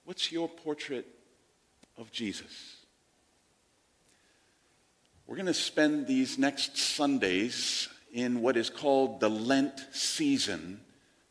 What's 0.05 0.31
your 0.31 0.49
portrait 0.49 1.07
of 1.97 2.13
Jesus? 2.13 2.77
We're 5.27 5.37
going 5.37 5.47
to 5.47 5.55
spend 5.55 6.07
these 6.07 6.39
next 6.39 6.77
Sundays 6.77 7.89
in 8.13 8.43
what 8.43 8.57
is 8.57 8.71
called 8.71 9.21
the 9.21 9.31
Lent 9.31 9.87
season 9.93 10.81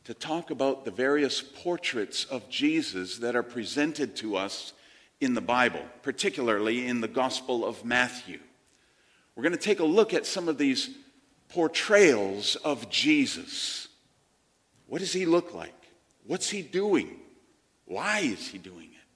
to 0.05 0.14
talk 0.14 0.49
about 0.49 0.84
the 0.84 0.91
various 0.91 1.41
portraits 1.41 2.26
of 2.26 2.49
Jesus 2.49 3.20
that 3.20 3.36
are 3.36 3.43
presented 3.43 4.16
to 4.18 4.36
us 4.36 4.74
in 5.24 5.34
the 5.34 5.41
Bible, 5.41 5.82
particularly 6.01 6.88
in 6.88 7.01
the 7.01 7.07
Gospel 7.07 7.65
of 7.65 7.84
Matthew. 7.86 8.39
We're 9.36 9.43
going 9.43 9.55
to 9.55 9.59
take 9.59 9.80
a 9.80 9.86
look 9.86 10.13
at 10.13 10.26
some 10.26 10.47
of 10.47 10.57
these 10.57 10.89
portrayals 11.49 12.55
of 12.57 12.89
Jesus. 12.89 13.88
What 14.88 14.99
does 14.99 15.13
he 15.13 15.26
look 15.26 15.53
like? 15.53 15.74
What's 16.26 16.49
he 16.49 16.61
doing? 16.61 17.19
Why 17.86 18.19
is 18.19 18.47
he 18.47 18.57
doing 18.57 18.89
it? 18.91 19.07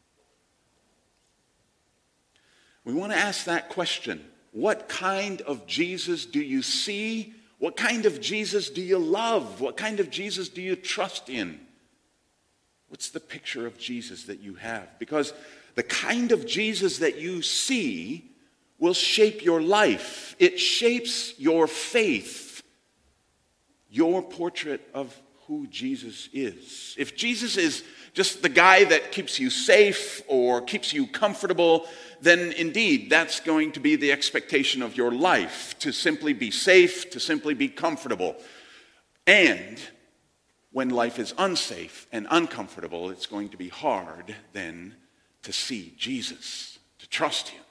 We 2.83 2.93
want 2.93 3.11
to 3.11 3.17
ask 3.17 3.45
that 3.45 3.69
question. 3.69 4.23
What 4.51 4.89
kind 4.89 5.41
of 5.41 5.67
Jesus 5.67 6.25
do 6.25 6.39
you 6.39 6.61
see? 6.61 7.33
What 7.59 7.75
kind 7.75 8.05
of 8.05 8.21
Jesus 8.21 8.69
do 8.69 8.81
you 8.81 8.97
love? 8.97 9.61
What 9.61 9.77
kind 9.77 9.99
of 9.99 10.09
Jesus 10.09 10.49
do 10.49 10.61
you 10.61 10.75
trust 10.75 11.29
in? 11.29 11.59
What's 12.89 13.09
the 13.09 13.19
picture 13.19 13.67
of 13.67 13.77
Jesus 13.77 14.23
that 14.23 14.39
you 14.39 14.55
have? 14.55 14.97
Because 14.99 15.33
the 15.78 15.84
kind 15.84 16.32
of 16.32 16.47
Jesus 16.47 16.97
that 16.97 17.19
you 17.19 17.43
see 17.43 18.32
will 18.80 18.95
shape 18.95 19.43
your 19.43 19.61
life, 19.61 20.36
it 20.39 20.59
shapes 20.59 21.39
your 21.39 21.67
faith, 21.67 22.63
your 23.88 24.23
portrait 24.23 24.82
of 24.95 25.15
who 25.45 25.67
Jesus 25.67 26.30
is. 26.34 26.95
If 26.97 27.15
Jesus 27.15 27.57
is 27.57 27.84
just 28.13 28.41
the 28.41 28.49
guy 28.49 28.86
that 28.86 29.11
keeps 29.11 29.39
you 29.39 29.51
safe 29.51 30.23
or 30.28 30.61
keeps 30.61 30.93
you 30.93 31.05
comfortable, 31.05 31.86
then 32.21 32.53
indeed 32.53 33.11
that's 33.11 33.39
going 33.39 33.71
to 33.73 33.80
be 33.80 33.95
the 33.95 34.11
expectation 34.11 34.82
of 34.82 34.97
your 34.97 35.11
life 35.11 35.78
to 35.78 35.91
simply 35.91 36.34
be 36.34 36.49
safe, 36.49 37.11
to 37.11 37.19
simply 37.19 37.53
be 37.53 37.67
comfortable. 37.67 38.36
And 39.28 39.80
when 40.71 40.89
life 40.89 41.19
is 41.19 41.36
unsafe 41.38 42.07
and 42.11 42.25
uncomfortable, 42.32 43.11
it's 43.11 43.28
going 43.28 43.49
to 43.49 43.57
be 43.57 43.69
hard 43.69 44.34
then 44.53 44.95
to 45.47 45.53
see 45.53 45.93
Jesus, 45.97 46.77
to 46.99 47.07
trust 47.07 47.47
Him, 47.47 47.63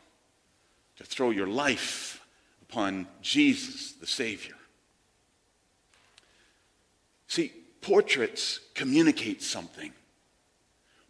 to 0.97 1.05
throw 1.05 1.29
your 1.29 1.47
life 1.47 2.25
upon 2.63 3.07
Jesus, 3.21 3.93
the 3.93 4.07
Savior. 4.07 4.55
See, 7.29 7.53
portraits 7.83 8.61
communicate 8.73 9.43
something. 9.43 9.93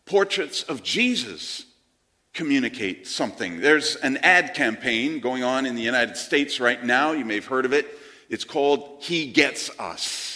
Portraits 0.07 0.65
of 0.65 0.83
Jesus 0.83 1.67
communicate 2.33 3.07
something. 3.07 3.61
There's 3.61 3.95
an 3.95 4.17
ad 4.17 4.55
campaign 4.55 5.21
going 5.21 5.45
on 5.45 5.67
in 5.67 5.77
the 5.77 5.83
United 5.83 6.17
States 6.17 6.59
right 6.59 6.83
now. 6.83 7.13
You 7.13 7.25
may 7.25 7.37
have 7.37 7.47
heard 7.47 7.65
of 7.65 7.73
it. 7.73 7.87
It's 8.29 8.43
called 8.43 8.97
He 9.03 9.31
Gets 9.31 9.71
Us. 9.79 10.36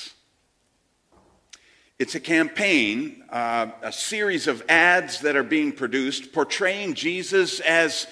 It's 2.01 2.15
a 2.15 2.21
campaign, 2.21 3.25
uh, 3.29 3.67
a 3.83 3.93
series 3.93 4.47
of 4.47 4.65
ads 4.71 5.21
that 5.21 5.37
are 5.37 5.43
being 5.43 5.71
produced 5.71 6.33
portraying 6.33 6.95
Jesus 6.95 7.61
as 7.61 8.07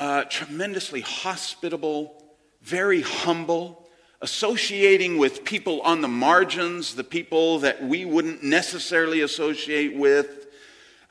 uh, 0.00 0.24
tremendously 0.24 1.02
hospitable, 1.02 2.24
very 2.60 3.02
humble, 3.02 3.86
associating 4.20 5.16
with 5.16 5.44
people 5.44 5.80
on 5.82 6.00
the 6.00 6.08
margins, 6.08 6.96
the 6.96 7.04
people 7.04 7.60
that 7.60 7.80
we 7.84 8.04
wouldn't 8.04 8.42
necessarily 8.42 9.20
associate 9.20 9.94
with. 9.94 10.48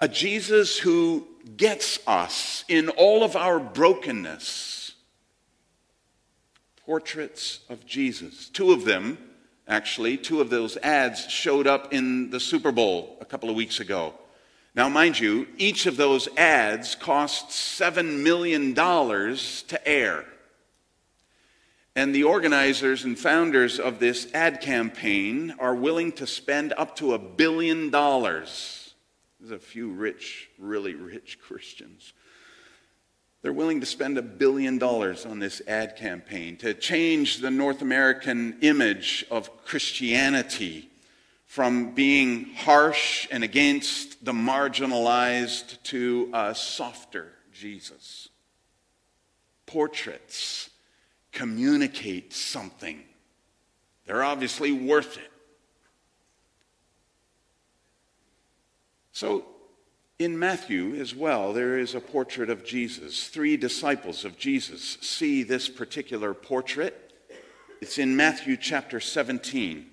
A 0.01 0.09
Jesus 0.09 0.77
who 0.77 1.25
gets 1.55 2.05
us 2.05 2.65
in 2.67 2.89
all 2.89 3.23
of 3.23 3.37
our 3.37 3.61
brokenness. 3.61 4.91
Portraits 6.85 7.61
of 7.69 7.85
Jesus. 7.85 8.49
Two 8.49 8.73
of 8.73 8.83
them, 8.83 9.28
actually, 9.69 10.17
two 10.17 10.41
of 10.41 10.49
those 10.49 10.75
ads 10.77 11.29
showed 11.29 11.67
up 11.67 11.93
in 11.93 12.31
the 12.31 12.39
Super 12.39 12.71
Bowl 12.71 13.17
a 13.21 13.25
couple 13.25 13.49
of 13.49 13.55
weeks 13.55 13.79
ago. 13.79 14.13
Now, 14.75 14.89
mind 14.89 15.19
you, 15.19 15.47
each 15.57 15.85
of 15.85 15.97
those 15.97 16.27
ads 16.35 16.95
cost 16.95 17.49
$7 17.49 18.21
million 18.21 18.73
to 18.73 19.87
air. 19.87 20.25
And 21.95 22.13
the 22.13 22.23
organizers 22.23 23.03
and 23.03 23.17
founders 23.17 23.79
of 23.79 23.99
this 23.99 24.31
ad 24.33 24.61
campaign 24.61 25.55
are 25.59 25.75
willing 25.75 26.11
to 26.13 26.27
spend 26.27 26.73
up 26.77 26.95
to 26.97 27.13
a 27.13 27.19
billion 27.19 27.89
dollars. 27.89 28.93
There's 29.39 29.51
a 29.51 29.59
few 29.59 29.89
rich, 29.89 30.49
really 30.57 30.93
rich 30.95 31.39
Christians. 31.47 32.13
They're 33.41 33.53
willing 33.53 33.79
to 33.79 33.85
spend 33.85 34.17
a 34.17 34.21
billion 34.21 34.77
dollars 34.77 35.25
on 35.25 35.39
this 35.39 35.61
ad 35.67 35.95
campaign 35.95 36.57
to 36.57 36.73
change 36.73 37.37
the 37.37 37.49
North 37.51 37.81
American 37.81 38.57
image 38.61 39.25
of 39.31 39.63
Christianity 39.63 40.89
from 41.45 41.95
being 41.95 42.53
harsh 42.53 43.27
and 43.31 43.43
against 43.43 44.23
the 44.25 44.33
marginalized 44.33 45.81
to 45.83 46.29
a 46.33 46.53
softer 46.53 47.31
Jesus. 47.53 48.27
Portraits 49.65 50.69
communicate 51.31 52.33
something. 52.33 53.01
They're 54.05 54.23
obviously 54.23 54.71
worth 54.71 55.17
it. 55.17 55.31
So, 59.13 59.45
in 60.19 60.37
Matthew 60.37 60.95
as 60.95 61.15
well, 61.15 61.53
there 61.53 61.79
is 61.79 61.95
a 61.95 62.01
portrait 62.01 62.49
of 62.49 62.65
Jesus. 62.65 63.29
Three 63.29 63.55
disciples 63.55 64.25
of 64.25 64.37
Jesus 64.37 64.97
see 64.99 65.43
this 65.43 65.69
particular 65.69 66.33
portrait. 66.33 67.13
It's 67.79 67.97
in 67.97 68.17
Matthew 68.17 68.57
chapter 68.57 68.99
17. 68.99 69.85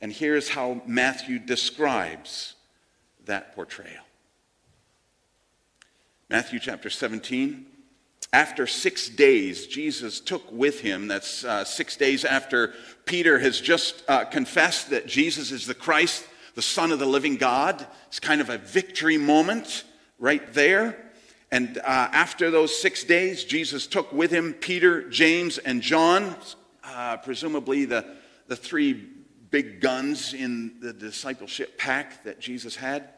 And 0.00 0.12
here's 0.12 0.48
how 0.48 0.82
Matthew 0.84 1.38
describes 1.38 2.54
that 3.24 3.54
portrayal 3.54 4.04
Matthew 6.28 6.58
chapter 6.58 6.90
17. 6.90 7.64
After 8.32 8.66
six 8.66 9.08
days, 9.08 9.66
Jesus 9.66 10.20
took 10.20 10.50
with 10.52 10.80
him, 10.80 11.08
that's 11.08 11.44
uh, 11.44 11.64
six 11.64 11.96
days 11.96 12.26
after 12.26 12.74
Peter 13.06 13.38
has 13.38 13.58
just 13.58 14.02
uh, 14.06 14.26
confessed 14.26 14.90
that 14.90 15.06
Jesus 15.06 15.50
is 15.50 15.66
the 15.66 15.74
Christ, 15.74 16.27
the 16.58 16.62
Son 16.62 16.90
of 16.90 16.98
the 16.98 17.06
living 17.06 17.36
God. 17.36 17.86
It's 18.08 18.18
kind 18.18 18.40
of 18.40 18.50
a 18.50 18.58
victory 18.58 19.16
moment 19.16 19.84
right 20.18 20.52
there. 20.54 20.98
And 21.52 21.78
uh, 21.78 21.82
after 21.84 22.50
those 22.50 22.76
six 22.76 23.04
days, 23.04 23.44
Jesus 23.44 23.86
took 23.86 24.12
with 24.12 24.32
him 24.32 24.54
Peter, 24.54 25.08
James, 25.08 25.58
and 25.58 25.80
John, 25.80 26.34
uh, 26.82 27.18
presumably 27.18 27.84
the, 27.84 28.04
the 28.48 28.56
three 28.56 28.92
big 29.52 29.80
guns 29.80 30.34
in 30.34 30.80
the 30.80 30.92
discipleship 30.92 31.78
pack 31.78 32.24
that 32.24 32.40
Jesus 32.40 32.74
had. 32.74 33.08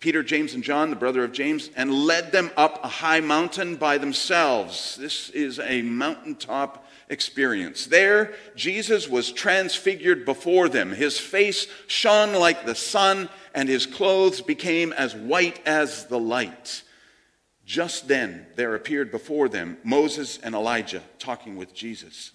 Peter, 0.00 0.22
James, 0.22 0.54
and 0.54 0.62
John, 0.62 0.90
the 0.90 0.96
brother 0.96 1.24
of 1.24 1.32
James, 1.32 1.70
and 1.74 1.92
led 1.92 2.30
them 2.30 2.50
up 2.56 2.84
a 2.84 2.88
high 2.88 3.20
mountain 3.20 3.74
by 3.74 3.98
themselves. 3.98 4.96
This 4.96 5.28
is 5.30 5.58
a 5.58 5.82
mountaintop 5.82 6.86
experience. 7.08 7.86
There, 7.86 8.34
Jesus 8.54 9.08
was 9.08 9.32
transfigured 9.32 10.24
before 10.24 10.68
them. 10.68 10.92
His 10.92 11.18
face 11.18 11.66
shone 11.88 12.32
like 12.32 12.64
the 12.64 12.76
sun, 12.76 13.28
and 13.54 13.68
his 13.68 13.86
clothes 13.86 14.40
became 14.40 14.92
as 14.92 15.16
white 15.16 15.60
as 15.66 16.04
the 16.06 16.18
light. 16.18 16.84
Just 17.64 18.06
then, 18.06 18.46
there 18.54 18.76
appeared 18.76 19.10
before 19.10 19.48
them 19.48 19.78
Moses 19.82 20.38
and 20.42 20.54
Elijah 20.54 21.02
talking 21.18 21.56
with 21.56 21.74
Jesus. 21.74 22.30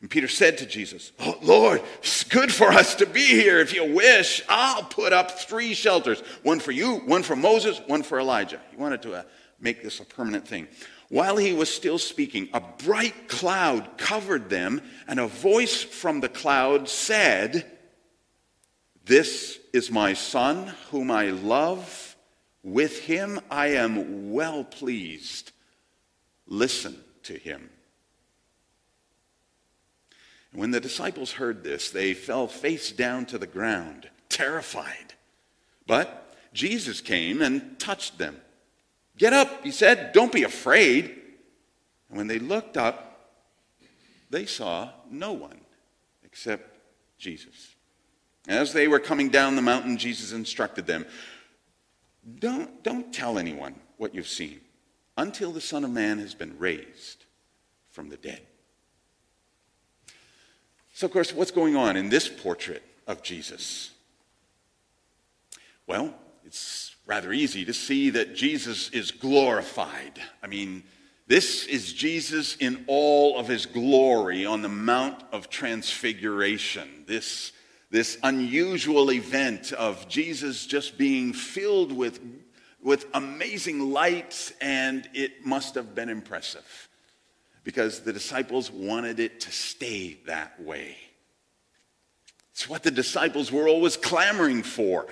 And 0.00 0.10
Peter 0.10 0.28
said 0.28 0.58
to 0.58 0.66
Jesus, 0.66 1.12
oh, 1.20 1.36
Lord, 1.42 1.82
it's 1.98 2.24
good 2.24 2.52
for 2.52 2.68
us 2.68 2.94
to 2.96 3.06
be 3.06 3.26
here. 3.26 3.60
If 3.60 3.74
you 3.74 3.92
wish, 3.94 4.42
I'll 4.48 4.84
put 4.84 5.12
up 5.12 5.32
three 5.32 5.74
shelters 5.74 6.20
one 6.42 6.58
for 6.58 6.72
you, 6.72 6.96
one 7.00 7.22
for 7.22 7.36
Moses, 7.36 7.80
one 7.86 8.02
for 8.02 8.18
Elijah. 8.18 8.60
He 8.70 8.76
wanted 8.76 9.02
to 9.02 9.14
uh, 9.14 9.22
make 9.60 9.82
this 9.82 10.00
a 10.00 10.04
permanent 10.04 10.48
thing. 10.48 10.68
While 11.10 11.36
he 11.36 11.52
was 11.52 11.72
still 11.72 11.98
speaking, 11.98 12.48
a 12.54 12.60
bright 12.60 13.28
cloud 13.28 13.98
covered 13.98 14.48
them, 14.48 14.80
and 15.08 15.18
a 15.18 15.26
voice 15.26 15.82
from 15.82 16.20
the 16.20 16.28
cloud 16.28 16.88
said, 16.88 17.66
This 19.04 19.58
is 19.72 19.90
my 19.90 20.14
son, 20.14 20.72
whom 20.90 21.10
I 21.10 21.30
love. 21.30 22.16
With 22.62 23.00
him 23.00 23.40
I 23.50 23.68
am 23.68 24.32
well 24.32 24.64
pleased. 24.64 25.52
Listen 26.46 26.96
to 27.24 27.34
him. 27.34 27.70
When 30.52 30.70
the 30.70 30.80
disciples 30.80 31.32
heard 31.32 31.62
this, 31.62 31.90
they 31.90 32.14
fell 32.14 32.46
face 32.48 32.90
down 32.92 33.26
to 33.26 33.38
the 33.38 33.46
ground, 33.46 34.08
terrified. 34.28 35.14
But 35.86 36.36
Jesus 36.52 37.00
came 37.00 37.40
and 37.40 37.78
touched 37.78 38.18
them. 38.18 38.36
Get 39.16 39.32
up, 39.32 39.62
he 39.62 39.70
said, 39.70 40.12
don't 40.12 40.32
be 40.32 40.42
afraid. 40.42 41.04
And 42.08 42.18
when 42.18 42.26
they 42.26 42.38
looked 42.38 42.76
up, 42.76 43.30
they 44.30 44.46
saw 44.46 44.90
no 45.10 45.32
one 45.32 45.60
except 46.24 46.78
Jesus. 47.18 47.74
As 48.48 48.72
they 48.72 48.88
were 48.88 48.98
coming 48.98 49.28
down 49.28 49.56
the 49.56 49.62
mountain, 49.62 49.98
Jesus 49.98 50.32
instructed 50.32 50.86
them 50.86 51.04
don't, 52.38 52.82
don't 52.82 53.12
tell 53.12 53.38
anyone 53.38 53.74
what 53.96 54.14
you've 54.14 54.28
seen 54.28 54.60
until 55.16 55.52
the 55.52 55.60
Son 55.60 55.84
of 55.84 55.90
Man 55.90 56.18
has 56.18 56.34
been 56.34 56.58
raised 56.58 57.24
from 57.90 58.08
the 58.08 58.16
dead. 58.16 58.42
So, 61.00 61.06
of 61.06 61.14
course, 61.14 61.32
what's 61.32 61.50
going 61.50 61.76
on 61.76 61.96
in 61.96 62.10
this 62.10 62.28
portrait 62.28 62.82
of 63.06 63.22
Jesus? 63.22 63.90
Well, 65.86 66.14
it's 66.44 66.94
rather 67.06 67.32
easy 67.32 67.64
to 67.64 67.72
see 67.72 68.10
that 68.10 68.36
Jesus 68.36 68.90
is 68.90 69.10
glorified. 69.10 70.20
I 70.42 70.46
mean, 70.46 70.82
this 71.26 71.64
is 71.64 71.94
Jesus 71.94 72.54
in 72.56 72.84
all 72.86 73.38
of 73.38 73.48
his 73.48 73.64
glory 73.64 74.44
on 74.44 74.60
the 74.60 74.68
Mount 74.68 75.24
of 75.32 75.48
Transfiguration. 75.48 77.04
This, 77.06 77.52
this 77.90 78.18
unusual 78.22 79.10
event 79.10 79.72
of 79.72 80.06
Jesus 80.06 80.66
just 80.66 80.98
being 80.98 81.32
filled 81.32 81.92
with, 81.92 82.20
with 82.82 83.06
amazing 83.14 83.90
light, 83.90 84.52
and 84.60 85.08
it 85.14 85.46
must 85.46 85.76
have 85.76 85.94
been 85.94 86.10
impressive 86.10 86.89
because 87.64 88.00
the 88.00 88.12
disciples 88.12 88.70
wanted 88.70 89.20
it 89.20 89.40
to 89.40 89.52
stay 89.52 90.18
that 90.26 90.60
way. 90.60 90.96
It's 92.52 92.68
what 92.68 92.82
the 92.82 92.90
disciples 92.90 93.50
were 93.50 93.68
always 93.68 93.96
clamoring 93.96 94.62
for 94.62 95.06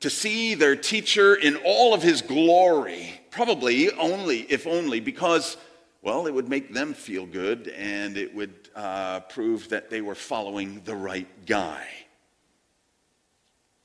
to 0.00 0.10
see 0.10 0.54
their 0.54 0.76
teacher 0.76 1.34
in 1.34 1.56
all 1.64 1.92
of 1.92 2.02
his 2.02 2.22
glory, 2.22 3.20
probably 3.30 3.90
only, 3.92 4.40
if 4.42 4.66
only, 4.66 5.00
because, 5.00 5.56
well, 6.02 6.26
it 6.26 6.34
would 6.34 6.48
make 6.48 6.72
them 6.72 6.94
feel 6.94 7.26
good 7.26 7.68
and 7.68 8.16
it 8.16 8.34
would 8.34 8.54
uh, 8.76 9.20
prove 9.20 9.68
that 9.70 9.90
they 9.90 10.00
were 10.00 10.14
following 10.14 10.80
the 10.84 10.94
right 10.94 11.28
guy. 11.46 11.86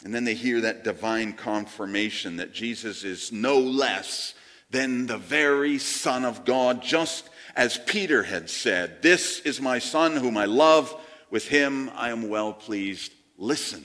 And 0.04 0.14
then 0.14 0.24
they 0.24 0.36
hear 0.36 0.62
that 0.62 0.84
divine 0.84 1.34
confirmation 1.34 2.38
that 2.38 2.54
Jesus 2.54 3.04
is 3.04 3.32
no 3.32 3.60
less 3.60 4.34
than 4.70 5.06
the 5.06 5.18
very 5.18 5.78
Son 5.78 6.26
of 6.26 6.46
God, 6.46 6.82
just 6.82 7.30
as 7.56 7.78
Peter 7.78 8.24
had 8.24 8.50
said, 8.50 9.02
This 9.02 9.40
is 9.42 9.62
my 9.62 9.80
Son 9.80 10.16
whom 10.16 10.38
I 10.38 10.46
love. 10.46 10.96
With 11.30 11.48
him 11.48 11.90
I 11.96 12.10
am 12.10 12.30
well 12.30 12.54
pleased. 12.54 13.12
Listen 13.38 13.84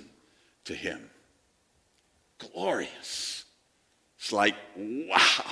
to 0.64 0.75
him. 0.75 1.11
Glorious. 2.39 3.45
It's 4.19 4.33
like, 4.33 4.55
wow, 4.77 5.45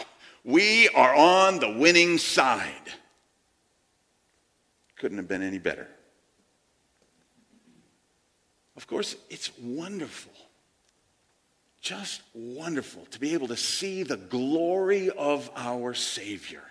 we 0.44 0.88
are 0.90 1.14
on 1.14 1.58
the 1.58 1.70
winning 1.70 2.18
side. 2.18 2.92
Couldn't 4.96 5.18
have 5.18 5.28
been 5.28 5.42
any 5.42 5.58
better. 5.58 5.88
Of 8.76 8.86
course, 8.86 9.16
it's 9.30 9.50
wonderful 9.58 10.32
just 11.86 12.20
wonderful 12.34 13.06
to 13.12 13.20
be 13.20 13.32
able 13.32 13.46
to 13.46 13.56
see 13.56 14.02
the 14.02 14.16
glory 14.16 15.08
of 15.10 15.48
our 15.54 15.94
Savior. 15.94 16.62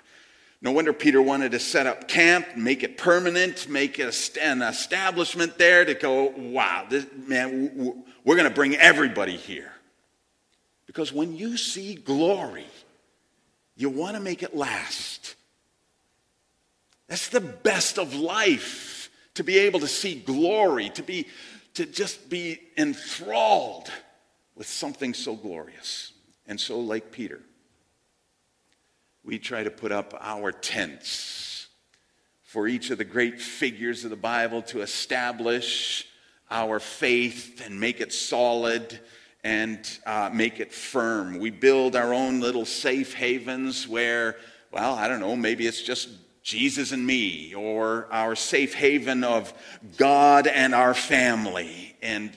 No 0.62 0.72
wonder 0.72 0.94
Peter 0.94 1.22
wanted 1.22 1.52
to 1.52 1.60
set 1.60 1.86
up 1.86 2.08
camp, 2.08 2.56
make 2.56 2.84
it 2.84 2.98
permanent, 2.98 3.70
make 3.70 4.00
an 4.00 4.08
establishment 4.08 5.58
there 5.58 5.86
to 5.86 5.94
go, 5.94 6.34
wow, 6.36 6.86
this, 6.90 7.06
man, 7.28 8.04
we're 8.24 8.36
going 8.36 8.50
to 8.50 8.54
bring 8.54 8.76
everybody 8.76 9.36
here. 9.36 9.72
Because 10.88 11.12
when 11.12 11.36
you 11.36 11.58
see 11.58 11.96
glory, 11.96 12.66
you 13.76 13.90
want 13.90 14.16
to 14.16 14.22
make 14.22 14.44
it 14.44 14.56
last. 14.56 15.36
That's 17.08 17.30
the 17.30 17.42
best 17.42 18.00
of 18.00 18.16
life, 18.16 19.10
to 19.36 19.44
be 19.44 19.60
able 19.60 19.82
to 19.82 19.88
see 19.88 20.16
glory, 20.16 20.90
to 20.92 21.04
be 21.04 21.28
to 21.76 21.86
just 21.86 22.30
be 22.30 22.60
enthralled 22.78 23.92
with 24.56 24.66
something 24.66 25.14
so 25.14 25.36
glorious. 25.36 26.14
And 26.48 26.60
so, 26.60 26.80
like 26.80 27.12
Peter, 27.12 27.42
we 29.26 29.40
try 29.40 29.64
to 29.64 29.72
put 29.72 29.92
up 29.92 30.14
our 30.22 30.52
tents 30.52 31.68
for 32.44 32.68
each 32.68 32.92
of 32.92 33.00
the 33.00 33.04
great 33.04 33.42
figures 33.42 34.04
of 34.04 34.12
the 34.12 34.16
Bible 34.16 34.62
to 34.62 34.82
establish 34.82 36.08
our 36.52 36.80
faith 36.80 37.62
and 37.66 37.80
make 37.80 38.02
it 38.02 38.14
solid 38.14 39.00
and 39.44 40.00
uh, 40.06 40.30
make 40.32 40.60
it 40.60 40.72
firm. 40.72 41.40
We 41.40 41.50
build 41.50 41.96
our 41.96 42.14
own 42.14 42.40
little 42.40 42.66
safe 42.66 43.16
havens 43.16 43.88
where, 43.88 44.38
well, 44.72 44.94
I 44.94 45.08
don't 45.08 45.20
know, 45.20 45.36
maybe 45.36 45.66
it's 45.66 45.82
just 45.82 46.10
Jesus 46.44 46.92
and 46.92 47.06
me, 47.06 47.56
or 47.56 48.08
our 48.12 48.36
safe 48.36 48.76
haven 48.76 49.24
of 49.24 49.52
God 49.98 50.46
and 50.46 50.76
our 50.76 50.94
family. 50.94 51.96
And 52.04 52.32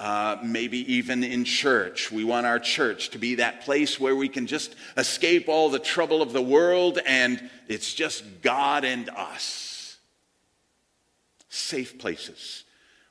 uh, 0.00 0.38
maybe 0.42 0.94
even 0.94 1.22
in 1.22 1.44
church. 1.44 2.10
We 2.10 2.24
want 2.24 2.46
our 2.46 2.58
church 2.58 3.10
to 3.10 3.18
be 3.18 3.34
that 3.34 3.60
place 3.60 4.00
where 4.00 4.16
we 4.16 4.30
can 4.30 4.46
just 4.46 4.74
escape 4.96 5.46
all 5.46 5.68
the 5.68 5.78
trouble 5.78 6.22
of 6.22 6.32
the 6.32 6.40
world 6.40 6.98
and 7.04 7.50
it's 7.68 7.92
just 7.92 8.24
God 8.40 8.84
and 8.84 9.10
us. 9.10 9.98
Safe 11.50 11.98
places 11.98 12.64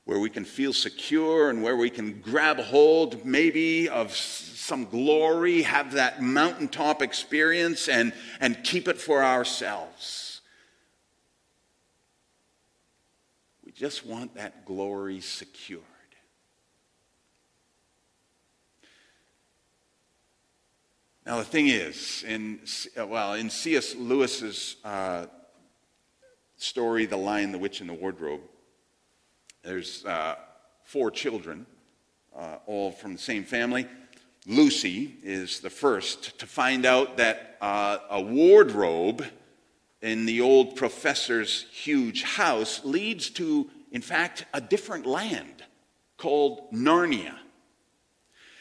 where 0.06 0.18
we 0.20 0.32
can 0.32 0.44
feel 0.44 0.74
secure 0.74 1.52
and 1.52 1.62
where 1.62 1.78
we 1.78 1.92
can 1.92 2.22
grab 2.22 2.58
hold 2.58 3.24
maybe 3.24 3.88
of 3.88 4.16
some 4.16 4.86
glory, 4.86 5.62
have 5.62 5.92
that 5.92 6.24
mountaintop 6.24 7.04
experience, 7.04 7.88
and, 7.88 8.14
and 8.40 8.64
keep 8.64 8.88
it 8.88 9.00
for 9.00 9.24
ourselves. 9.24 10.42
We 13.64 13.72
just 13.72 14.04
want 14.04 14.34
that 14.34 14.66
glory 14.66 15.22
secure. 15.22 15.82
Now, 21.30 21.38
the 21.38 21.44
thing 21.44 21.68
is, 21.68 22.26
in, 22.28 22.60
well, 22.98 23.36
in 23.36 23.52
C.S. 23.52 23.94
Lewis's 23.94 24.78
uh, 24.84 25.28
story, 26.58 27.06
The 27.06 27.18
Lion, 27.18 27.52
the 27.52 27.60
Witch, 27.60 27.82
and 27.82 27.88
the 27.88 27.94
Wardrobe, 27.94 28.42
there's 29.62 30.04
uh, 30.06 30.38
four 30.86 31.12
children, 31.12 31.68
uh, 32.36 32.56
all 32.66 32.92
from 32.92 33.14
the 33.14 33.20
same 33.20 33.44
family. 33.44 33.88
Lucy 34.48 35.18
is 35.22 35.60
the 35.60 35.70
first 35.70 36.40
to 36.40 36.48
find 36.48 36.84
out 36.84 37.18
that 37.18 37.58
uh, 37.62 38.00
a 38.10 38.20
wardrobe 38.20 39.24
in 40.02 40.26
the 40.26 40.42
old 40.42 40.76
professor's 40.76 41.68
huge 41.72 42.24
house 42.24 42.84
leads 42.84 43.30
to, 43.30 43.70
in 43.92 44.02
fact, 44.02 44.46
a 44.52 44.62
different 44.62 45.06
land 45.06 45.64
called 46.18 46.72
Narnia. 46.74 47.36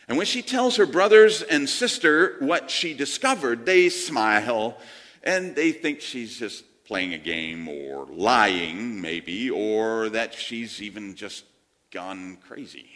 And 0.09 0.17
when 0.17 0.27
she 0.27 0.41
tells 0.41 0.77
her 0.77 0.87
brothers 0.87 1.43
and 1.43 1.69
sister 1.69 2.37
what 2.39 2.71
she 2.71 2.95
discovered, 2.95 3.67
they 3.67 3.91
smile 3.91 4.79
and 5.23 5.55
they 5.55 5.71
think 5.71 6.01
she's 6.01 6.39
just 6.39 6.65
playing 6.85 7.13
a 7.13 7.19
game 7.19 7.69
or 7.69 8.07
lying, 8.07 9.03
maybe, 9.03 9.51
or 9.51 10.09
that 10.09 10.33
she's 10.33 10.81
even 10.81 11.15
just 11.15 11.45
gone 11.91 12.39
crazy. 12.49 12.89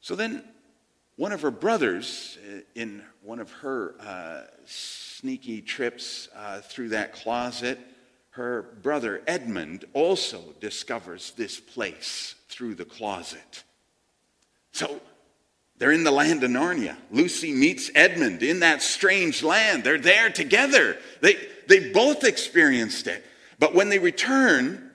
So 0.00 0.16
then, 0.16 0.42
one 1.16 1.30
of 1.30 1.42
her 1.42 1.52
brothers, 1.52 2.36
uh, 2.44 2.60
in 2.74 3.04
one 3.22 3.38
of 3.38 3.52
her 3.52 3.94
uh, 4.00 4.42
sneaky 4.66 5.62
trips 5.62 6.28
uh, 6.34 6.60
through 6.60 6.88
that 6.88 7.12
closet, 7.12 7.78
her 8.30 8.62
brother 8.82 9.22
Edmund 9.28 9.84
also 9.92 10.42
discovers 10.58 11.30
this 11.36 11.60
place 11.60 12.34
through 12.48 12.74
the 12.74 12.84
closet. 12.84 13.62
So 14.74 15.00
they're 15.78 15.92
in 15.92 16.02
the 16.02 16.10
land 16.10 16.42
of 16.42 16.50
Narnia. 16.50 16.96
Lucy 17.12 17.52
meets 17.52 17.92
Edmund 17.94 18.42
in 18.42 18.60
that 18.60 18.82
strange 18.82 19.40
land. 19.42 19.84
They're 19.84 19.98
there 19.98 20.30
together. 20.30 20.98
They, 21.20 21.36
they 21.68 21.92
both 21.92 22.24
experienced 22.24 23.06
it. 23.06 23.24
But 23.60 23.72
when 23.72 23.88
they 23.88 24.00
return 24.00 24.90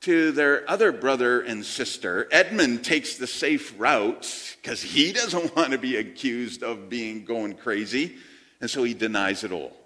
to 0.00 0.32
their 0.32 0.68
other 0.68 0.90
brother 0.90 1.40
and 1.40 1.64
sister, 1.64 2.26
Edmund 2.32 2.84
takes 2.84 3.14
the 3.14 3.28
safe 3.28 3.78
route 3.78 4.56
because 4.60 4.82
he 4.82 5.12
doesn't 5.12 5.54
want 5.56 5.70
to 5.70 5.78
be 5.78 5.96
accused 5.96 6.64
of 6.64 6.88
being 6.88 7.24
going 7.24 7.54
crazy. 7.54 8.16
And 8.60 8.68
so 8.68 8.82
he 8.82 8.92
denies 8.92 9.44
it 9.44 9.52
all. 9.52 9.76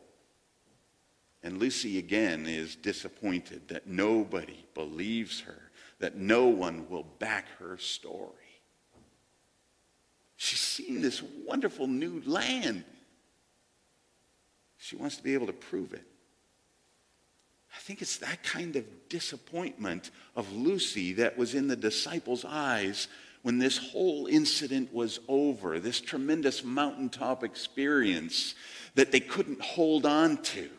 And 1.42 1.58
Lucy 1.58 1.98
again 1.98 2.46
is 2.46 2.74
disappointed 2.74 3.68
that 3.68 3.86
nobody 3.86 4.64
believes 4.72 5.40
her, 5.40 5.60
that 5.98 6.16
no 6.16 6.46
one 6.46 6.88
will 6.88 7.06
back 7.18 7.44
her 7.58 7.76
story. 7.76 8.43
She's 10.36 10.60
seen 10.60 11.00
this 11.00 11.22
wonderful 11.46 11.86
new 11.86 12.22
land. 12.26 12.84
She 14.78 14.96
wants 14.96 15.16
to 15.16 15.22
be 15.22 15.34
able 15.34 15.46
to 15.46 15.52
prove 15.52 15.92
it. 15.92 16.04
I 17.74 17.80
think 17.80 18.02
it's 18.02 18.18
that 18.18 18.42
kind 18.42 18.76
of 18.76 18.84
disappointment 19.08 20.10
of 20.36 20.52
Lucy 20.52 21.14
that 21.14 21.36
was 21.36 21.54
in 21.54 21.66
the 21.66 21.76
disciples' 21.76 22.44
eyes 22.46 23.08
when 23.42 23.58
this 23.58 23.76
whole 23.76 24.26
incident 24.26 24.92
was 24.92 25.20
over, 25.28 25.78
this 25.78 26.00
tremendous 26.00 26.64
mountaintop 26.64 27.44
experience 27.44 28.54
that 28.94 29.12
they 29.12 29.20
couldn't 29.20 29.60
hold 29.60 30.06
on 30.06 30.38
to. 30.38 30.70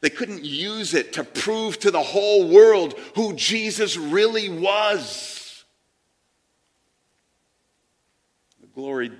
They 0.00 0.10
couldn't 0.10 0.44
use 0.44 0.94
it 0.94 1.12
to 1.14 1.24
prove 1.24 1.78
to 1.80 1.90
the 1.90 2.02
whole 2.02 2.48
world 2.48 2.98
who 3.14 3.34
Jesus 3.34 3.96
really 3.96 4.48
was. 4.48 5.64
The 8.60 8.61
glory 8.74 9.10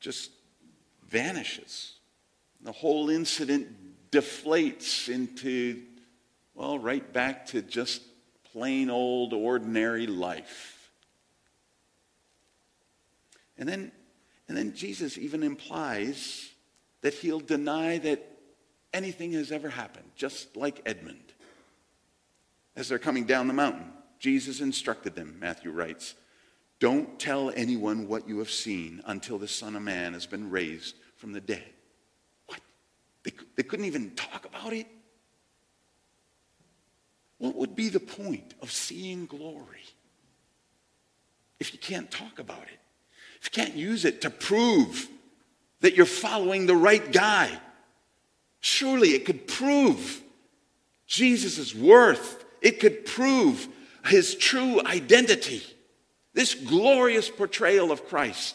just 0.00 0.30
vanishes. 1.08 1.94
The 2.60 2.72
whole 2.72 3.10
incident 3.10 3.68
deflates 4.10 5.08
into, 5.08 5.82
well, 6.54 6.78
right 6.78 7.12
back 7.12 7.46
to 7.46 7.62
just 7.62 8.02
plain 8.52 8.90
old 8.90 9.32
ordinary 9.32 10.06
life. 10.06 10.90
And 13.56 13.68
then, 13.68 13.92
and 14.48 14.56
then 14.56 14.74
Jesus 14.74 15.18
even 15.18 15.42
implies 15.42 16.50
that 17.02 17.14
he'll 17.14 17.40
deny 17.40 17.98
that 17.98 18.24
anything 18.92 19.32
has 19.32 19.52
ever 19.52 19.68
happened, 19.68 20.10
just 20.16 20.56
like 20.56 20.80
Edmund. 20.86 21.32
As 22.76 22.88
they're 22.88 22.98
coming 22.98 23.24
down 23.24 23.48
the 23.48 23.54
mountain, 23.54 23.92
Jesus 24.18 24.60
instructed 24.60 25.14
them, 25.14 25.36
Matthew 25.40 25.70
writes, 25.70 26.14
Don't 26.80 27.18
tell 27.18 27.50
anyone 27.56 28.06
what 28.06 28.28
you 28.28 28.38
have 28.38 28.50
seen 28.50 29.02
until 29.06 29.38
the 29.38 29.48
Son 29.48 29.74
of 29.74 29.82
Man 29.82 30.12
has 30.12 30.26
been 30.26 30.50
raised 30.50 30.96
from 31.16 31.32
the 31.32 31.40
dead. 31.40 31.64
What? 32.46 32.60
They, 33.24 33.32
they 33.56 33.62
couldn't 33.64 33.86
even 33.86 34.12
talk 34.14 34.46
about 34.46 34.72
it? 34.72 34.86
What 37.38 37.56
would 37.56 37.74
be 37.74 37.88
the 37.88 38.00
point 38.00 38.54
of 38.62 38.70
seeing 38.70 39.26
glory 39.26 39.82
if 41.58 41.72
you 41.72 41.78
can't 41.78 42.10
talk 42.10 42.38
about 42.38 42.62
it? 42.62 42.78
If 43.40 43.46
you 43.46 43.64
can't 43.64 43.74
use 43.76 44.04
it 44.04 44.20
to 44.22 44.30
prove 44.30 45.08
that 45.80 45.94
you're 45.94 46.06
following 46.06 46.66
the 46.66 46.76
right 46.76 47.12
guy? 47.12 47.50
Surely 48.60 49.10
it 49.10 49.24
could 49.24 49.46
prove 49.46 50.20
Jesus' 51.06 51.74
worth. 51.74 52.44
It 52.60 52.80
could 52.80 53.06
prove 53.06 53.68
his 54.04 54.34
true 54.34 54.80
identity. 54.84 55.62
This 56.38 56.54
glorious 56.54 57.28
portrayal 57.28 57.90
of 57.90 58.06
Christ. 58.06 58.54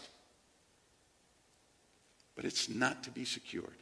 But 2.33 2.45
it's 2.45 2.69
not 2.69 3.03
to 3.03 3.11
be 3.11 3.25
secured. 3.25 3.75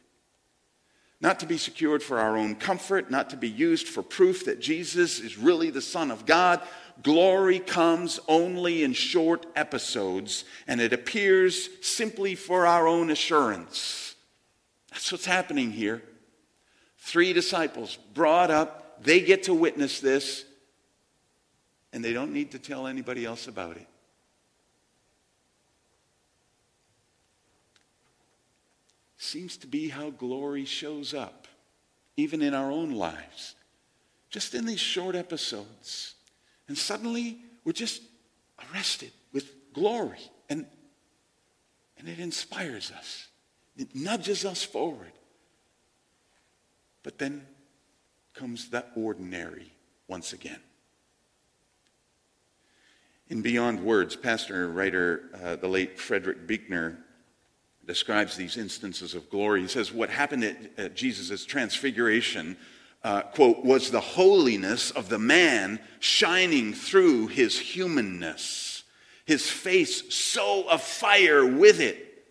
Not 1.20 1.38
to 1.38 1.46
be 1.46 1.56
secured 1.56 2.02
for 2.02 2.18
our 2.18 2.36
own 2.36 2.56
comfort, 2.56 3.12
not 3.12 3.30
to 3.30 3.36
be 3.36 3.48
used 3.48 3.86
for 3.86 4.02
proof 4.02 4.46
that 4.46 4.58
Jesus 4.60 5.20
is 5.20 5.38
really 5.38 5.70
the 5.70 5.80
Son 5.80 6.10
of 6.10 6.26
God. 6.26 6.60
Glory 7.04 7.60
comes 7.60 8.18
only 8.26 8.82
in 8.82 8.92
short 8.92 9.46
episodes, 9.54 10.46
and 10.66 10.80
it 10.80 10.92
appears 10.92 11.68
simply 11.80 12.34
for 12.34 12.66
our 12.66 12.88
own 12.88 13.08
assurance. 13.08 14.16
That's 14.90 15.12
what's 15.12 15.26
happening 15.26 15.70
here. 15.70 16.02
Three 16.98 17.32
disciples 17.32 17.98
brought 18.14 18.50
up, 18.50 19.04
they 19.04 19.20
get 19.20 19.44
to 19.44 19.54
witness 19.54 20.00
this, 20.00 20.44
and 21.92 22.04
they 22.04 22.12
don't 22.12 22.32
need 22.32 22.50
to 22.50 22.58
tell 22.58 22.88
anybody 22.88 23.24
else 23.24 23.46
about 23.46 23.76
it. 23.76 23.86
Seems 29.22 29.56
to 29.58 29.68
be 29.68 29.88
how 29.88 30.10
glory 30.10 30.64
shows 30.64 31.14
up, 31.14 31.46
even 32.16 32.42
in 32.42 32.54
our 32.54 32.72
own 32.72 32.90
lives, 32.90 33.54
just 34.30 34.52
in 34.52 34.66
these 34.66 34.80
short 34.80 35.14
episodes. 35.14 36.16
And 36.66 36.76
suddenly, 36.76 37.38
we're 37.64 37.70
just 37.70 38.02
arrested 38.58 39.12
with 39.32 39.72
glory, 39.72 40.18
and, 40.48 40.66
and 41.96 42.08
it 42.08 42.18
inspires 42.18 42.90
us, 42.90 43.28
it 43.76 43.94
nudges 43.94 44.44
us 44.44 44.64
forward. 44.64 45.12
But 47.04 47.18
then 47.18 47.46
comes 48.34 48.70
that 48.70 48.90
ordinary 48.96 49.70
once 50.08 50.32
again. 50.32 50.58
In 53.28 53.40
Beyond 53.40 53.84
Words, 53.84 54.16
pastor 54.16 54.64
and 54.64 54.74
writer, 54.74 55.30
uh, 55.40 55.54
the 55.54 55.68
late 55.68 56.00
Frederick 56.00 56.48
Buechner, 56.48 56.98
describes 57.86 58.36
these 58.36 58.56
instances 58.56 59.14
of 59.14 59.28
glory. 59.30 59.62
He 59.62 59.68
says, 59.68 59.92
What 59.92 60.10
happened 60.10 60.44
at, 60.44 60.56
at 60.78 60.94
Jesus' 60.94 61.44
transfiguration, 61.44 62.56
uh, 63.02 63.22
quote, 63.22 63.64
was 63.64 63.90
the 63.90 64.00
holiness 64.00 64.90
of 64.92 65.08
the 65.08 65.18
man 65.18 65.80
shining 65.98 66.72
through 66.72 67.28
his 67.28 67.58
humanness, 67.58 68.84
his 69.24 69.50
face 69.50 70.14
so 70.14 70.68
afire 70.68 71.44
with 71.44 71.80
it 71.80 72.26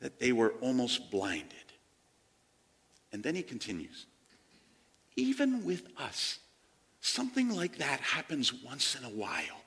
that 0.00 0.20
they 0.20 0.32
were 0.32 0.54
almost 0.60 1.10
blinded. 1.10 1.52
And 3.12 3.22
then 3.22 3.34
he 3.34 3.42
continues, 3.42 4.06
Even 5.16 5.64
with 5.64 5.86
us, 5.98 6.38
something 7.00 7.50
like 7.50 7.78
that 7.78 8.00
happens 8.00 8.52
once 8.52 8.96
in 8.96 9.04
a 9.04 9.10
while. 9.10 9.62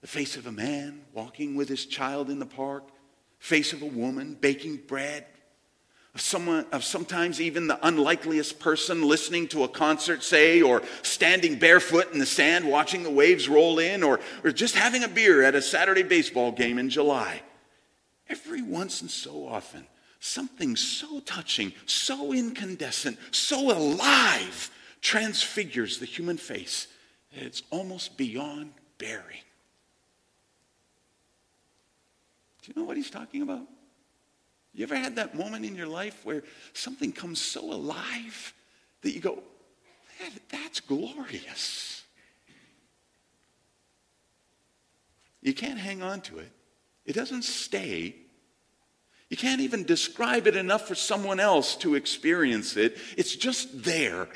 The 0.00 0.06
face 0.06 0.36
of 0.36 0.46
a 0.46 0.52
man 0.52 1.02
walking 1.12 1.56
with 1.56 1.68
his 1.68 1.84
child 1.84 2.30
in 2.30 2.38
the 2.38 2.46
park, 2.46 2.88
face 3.40 3.72
of 3.72 3.82
a 3.82 3.86
woman 3.86 4.36
baking 4.40 4.76
bread, 4.86 5.26
of 6.14 6.20
someone 6.20 6.66
of 6.72 6.84
sometimes 6.84 7.40
even 7.40 7.66
the 7.66 7.86
unlikeliest 7.86 8.60
person 8.60 9.02
listening 9.02 9.48
to 9.48 9.64
a 9.64 9.68
concert, 9.68 10.22
say, 10.22 10.60
or 10.62 10.82
standing 11.02 11.58
barefoot 11.58 12.12
in 12.12 12.18
the 12.18 12.26
sand 12.26 12.68
watching 12.68 13.02
the 13.02 13.10
waves 13.10 13.48
roll 13.48 13.78
in, 13.78 14.02
or, 14.02 14.20
or 14.44 14.52
just 14.52 14.76
having 14.76 15.02
a 15.02 15.08
beer 15.08 15.42
at 15.42 15.54
a 15.54 15.62
Saturday 15.62 16.02
baseball 16.02 16.52
game 16.52 16.78
in 16.78 16.90
July. 16.90 17.42
Every 18.28 18.62
once 18.62 19.00
and 19.00 19.10
so 19.10 19.46
often, 19.46 19.86
something 20.20 20.76
so 20.76 21.20
touching, 21.20 21.72
so 21.86 22.32
incandescent, 22.32 23.18
so 23.30 23.76
alive 23.76 24.70
transfigures 25.00 25.98
the 25.98 26.06
human 26.06 26.36
face 26.36 26.86
that 27.32 27.44
it's 27.44 27.62
almost 27.70 28.16
beyond 28.16 28.72
bearing. 28.98 29.40
You 32.70 32.80
know 32.80 32.86
what 32.86 32.96
he's 32.96 33.10
talking 33.10 33.42
about? 33.42 33.66
You 34.72 34.84
ever 34.84 34.94
had 34.94 35.16
that 35.16 35.34
moment 35.34 35.64
in 35.64 35.74
your 35.74 35.88
life 35.88 36.24
where 36.24 36.44
something 36.72 37.10
comes 37.10 37.40
so 37.40 37.72
alive 37.72 38.54
that 39.02 39.10
you 39.10 39.18
go, 39.18 39.42
"Man, 40.20 40.30
that's 40.48 40.78
glorious? 40.78 42.04
You 45.42 45.52
can't 45.52 45.80
hang 45.80 46.00
on 46.00 46.20
to 46.22 46.38
it. 46.38 46.52
It 47.04 47.14
doesn't 47.14 47.42
stay. 47.42 48.14
You 49.30 49.36
can't 49.36 49.60
even 49.60 49.82
describe 49.82 50.46
it 50.46 50.54
enough 50.54 50.86
for 50.86 50.94
someone 50.94 51.40
else 51.40 51.74
to 51.76 51.96
experience 51.96 52.76
it. 52.76 52.96
It's 53.16 53.34
just 53.34 53.82
there. 53.82 54.28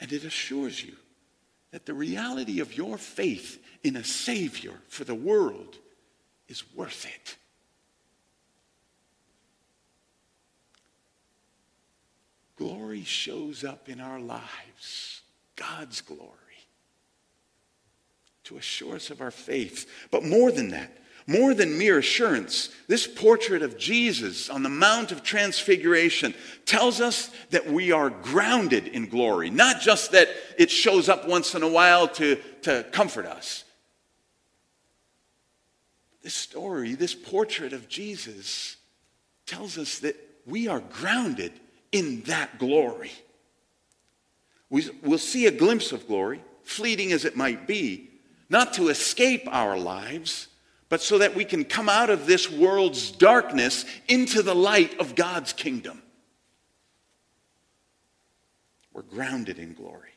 And 0.00 0.12
it 0.12 0.24
assures 0.24 0.84
you 0.84 0.96
that 1.70 1.86
the 1.86 1.94
reality 1.94 2.60
of 2.60 2.76
your 2.76 2.98
faith 2.98 3.62
in 3.82 3.96
a 3.96 4.04
Savior 4.04 4.82
for 4.88 5.04
the 5.04 5.14
world 5.14 5.78
is 6.50 6.64
worth 6.74 7.06
it. 7.06 7.36
Glory 12.56 13.04
shows 13.04 13.64
up 13.64 13.88
in 13.88 14.00
our 14.00 14.20
lives, 14.20 15.22
God's 15.56 16.02
glory, 16.02 16.28
to 18.44 18.58
assure 18.58 18.96
us 18.96 19.08
of 19.08 19.22
our 19.22 19.30
faith. 19.30 19.88
But 20.10 20.24
more 20.24 20.52
than 20.52 20.68
that, 20.70 20.98
more 21.26 21.54
than 21.54 21.78
mere 21.78 21.98
assurance, 21.98 22.68
this 22.88 23.06
portrait 23.06 23.62
of 23.62 23.78
Jesus 23.78 24.50
on 24.50 24.62
the 24.62 24.68
Mount 24.68 25.12
of 25.12 25.22
Transfiguration 25.22 26.34
tells 26.66 27.00
us 27.00 27.30
that 27.50 27.70
we 27.70 27.92
are 27.92 28.10
grounded 28.10 28.88
in 28.88 29.08
glory, 29.08 29.48
not 29.48 29.80
just 29.80 30.12
that 30.12 30.28
it 30.58 30.70
shows 30.70 31.08
up 31.08 31.28
once 31.28 31.54
in 31.54 31.62
a 31.62 31.68
while 31.68 32.08
to, 32.08 32.36
to 32.62 32.84
comfort 32.90 33.26
us. 33.26 33.64
This 36.22 36.34
story, 36.34 36.94
this 36.94 37.14
portrait 37.14 37.72
of 37.72 37.88
Jesus, 37.88 38.76
tells 39.46 39.78
us 39.78 40.00
that 40.00 40.16
we 40.46 40.68
are 40.68 40.80
grounded 40.80 41.52
in 41.92 42.22
that 42.22 42.58
glory. 42.58 43.12
We, 44.68 44.88
will 45.02 45.18
see 45.18 45.46
a 45.46 45.50
glimpse 45.50 45.92
of 45.92 46.06
glory, 46.06 46.42
fleeting 46.62 47.12
as 47.12 47.24
it 47.24 47.36
might 47.36 47.66
be, 47.66 48.10
not 48.48 48.74
to 48.74 48.88
escape 48.88 49.48
our 49.50 49.78
lives, 49.78 50.48
but 50.88 51.00
so 51.00 51.18
that 51.18 51.34
we 51.34 51.44
can 51.44 51.64
come 51.64 51.88
out 51.88 52.10
of 52.10 52.26
this 52.26 52.50
world's 52.50 53.10
darkness 53.12 53.84
into 54.08 54.42
the 54.42 54.54
light 54.54 54.98
of 54.98 55.14
God's 55.14 55.52
kingdom. 55.52 56.02
We're 58.92 59.02
grounded 59.02 59.58
in 59.58 59.74
glory. 59.74 60.10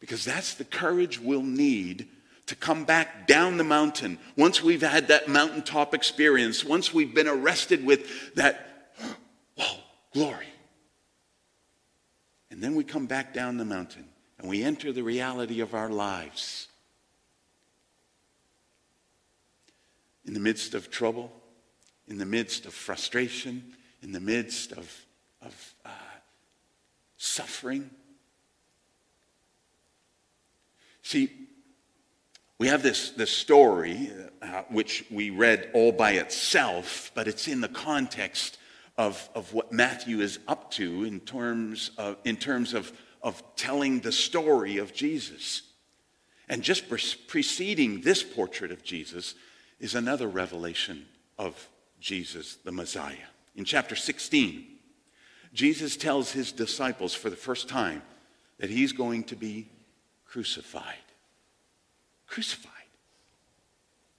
Because 0.00 0.24
that's 0.24 0.54
the 0.54 0.64
courage 0.64 1.18
we'll 1.18 1.42
need 1.42 2.08
to 2.46 2.54
come 2.54 2.84
back 2.84 3.26
down 3.26 3.56
the 3.56 3.64
mountain 3.64 4.18
once 4.36 4.62
we've 4.62 4.82
had 4.82 5.08
that 5.08 5.28
mountaintop 5.28 5.94
experience, 5.94 6.64
once 6.64 6.94
we've 6.94 7.14
been 7.14 7.28
arrested 7.28 7.84
with 7.84 8.34
that, 8.34 8.92
whoa, 9.56 9.76
glory. 10.12 10.46
And 12.50 12.62
then 12.62 12.74
we 12.74 12.84
come 12.84 13.06
back 13.06 13.34
down 13.34 13.56
the 13.56 13.64
mountain 13.64 14.06
and 14.38 14.48
we 14.48 14.62
enter 14.62 14.92
the 14.92 15.02
reality 15.02 15.60
of 15.60 15.74
our 15.74 15.90
lives. 15.90 16.68
In 20.24 20.34
the 20.34 20.40
midst 20.40 20.74
of 20.74 20.90
trouble, 20.90 21.32
in 22.08 22.18
the 22.18 22.26
midst 22.26 22.66
of 22.66 22.74
frustration, 22.74 23.74
in 24.02 24.12
the 24.12 24.20
midst 24.20 24.72
of, 24.72 25.04
of 25.42 25.74
uh, 25.84 25.90
suffering. 27.16 27.90
See, 31.02 31.45
we 32.58 32.68
have 32.68 32.82
this, 32.82 33.10
this 33.10 33.30
story, 33.30 34.10
uh, 34.40 34.62
which 34.70 35.04
we 35.10 35.30
read 35.30 35.70
all 35.74 35.92
by 35.92 36.12
itself, 36.12 37.10
but 37.14 37.28
it's 37.28 37.48
in 37.48 37.60
the 37.60 37.68
context 37.68 38.58
of, 38.96 39.28
of 39.34 39.52
what 39.52 39.72
Matthew 39.72 40.20
is 40.20 40.38
up 40.48 40.70
to 40.72 41.04
in 41.04 41.20
terms 41.20 41.90
of, 41.98 42.16
in 42.24 42.36
terms 42.36 42.72
of, 42.72 42.92
of 43.22 43.42
telling 43.56 44.00
the 44.00 44.12
story 44.12 44.78
of 44.78 44.94
Jesus. 44.94 45.62
And 46.48 46.62
just 46.62 46.88
pre- 46.88 47.02
preceding 47.26 48.00
this 48.00 48.22
portrait 48.22 48.70
of 48.70 48.82
Jesus 48.82 49.34
is 49.78 49.94
another 49.94 50.28
revelation 50.28 51.06
of 51.38 51.68
Jesus, 52.00 52.56
the 52.64 52.72
Messiah. 52.72 53.16
In 53.54 53.64
chapter 53.64 53.96
16, 53.96 54.64
Jesus 55.52 55.96
tells 55.96 56.32
his 56.32 56.52
disciples 56.52 57.14
for 57.14 57.28
the 57.28 57.36
first 57.36 57.68
time 57.68 58.02
that 58.58 58.70
he's 58.70 58.92
going 58.92 59.24
to 59.24 59.36
be 59.36 59.68
crucified. 60.24 61.05
Crucified. 62.26 62.72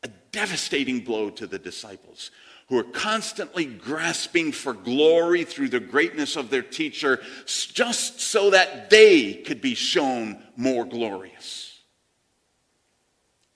A 0.03 0.09
devastating 0.31 1.01
blow 1.01 1.29
to 1.31 1.47
the 1.47 1.59
disciples 1.59 2.31
who 2.67 2.77
are 2.77 2.83
constantly 2.83 3.65
grasping 3.65 4.51
for 4.51 4.73
glory 4.73 5.43
through 5.43 5.69
the 5.69 5.79
greatness 5.79 6.35
of 6.35 6.49
their 6.49 6.61
teacher 6.61 7.21
just 7.45 8.19
so 8.19 8.49
that 8.49 8.89
they 8.89 9.33
could 9.33 9.61
be 9.61 9.73
shown 9.73 10.41
more 10.57 10.85
glorious. 10.85 11.79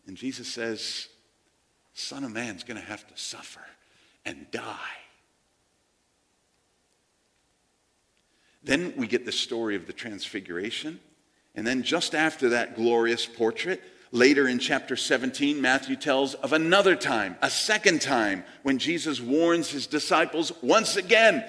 And 0.08 0.16
Jesus 0.16 0.47
says, 0.47 1.08
Son 1.93 2.24
of 2.24 2.32
Man's 2.32 2.64
going 2.64 2.80
to 2.80 2.88
have 2.88 3.06
to 3.08 3.18
suffer 3.18 3.62
and 4.26 4.49
die. 4.52 4.78
Then 8.64 8.93
we 8.95 9.08
get 9.08 9.26
the 9.26 9.32
story 9.32 9.76
of 9.76 9.88
the 9.88 9.93
Transfiguration. 9.93 10.99
And 11.56 11.68
then 11.68 11.84
just 11.84 12.16
after 12.16 12.49
that 12.49 12.76
glorious 12.76 13.26
portrait, 13.26 13.82
later 14.12 14.47
in 14.47 14.59
chapter 14.59 14.95
17, 14.95 15.62
Matthew 15.62 15.95
tells 15.95 16.34
of 16.36 16.53
another 16.53 16.95
time, 16.95 17.38
a 17.41 17.49
second 17.49 18.01
time, 18.01 18.43
when 18.64 18.78
Jesus 18.78 19.22
warns 19.22 19.70
his 19.70 19.88
disciples 19.88 20.51
once 20.62 20.97
again 20.97 21.43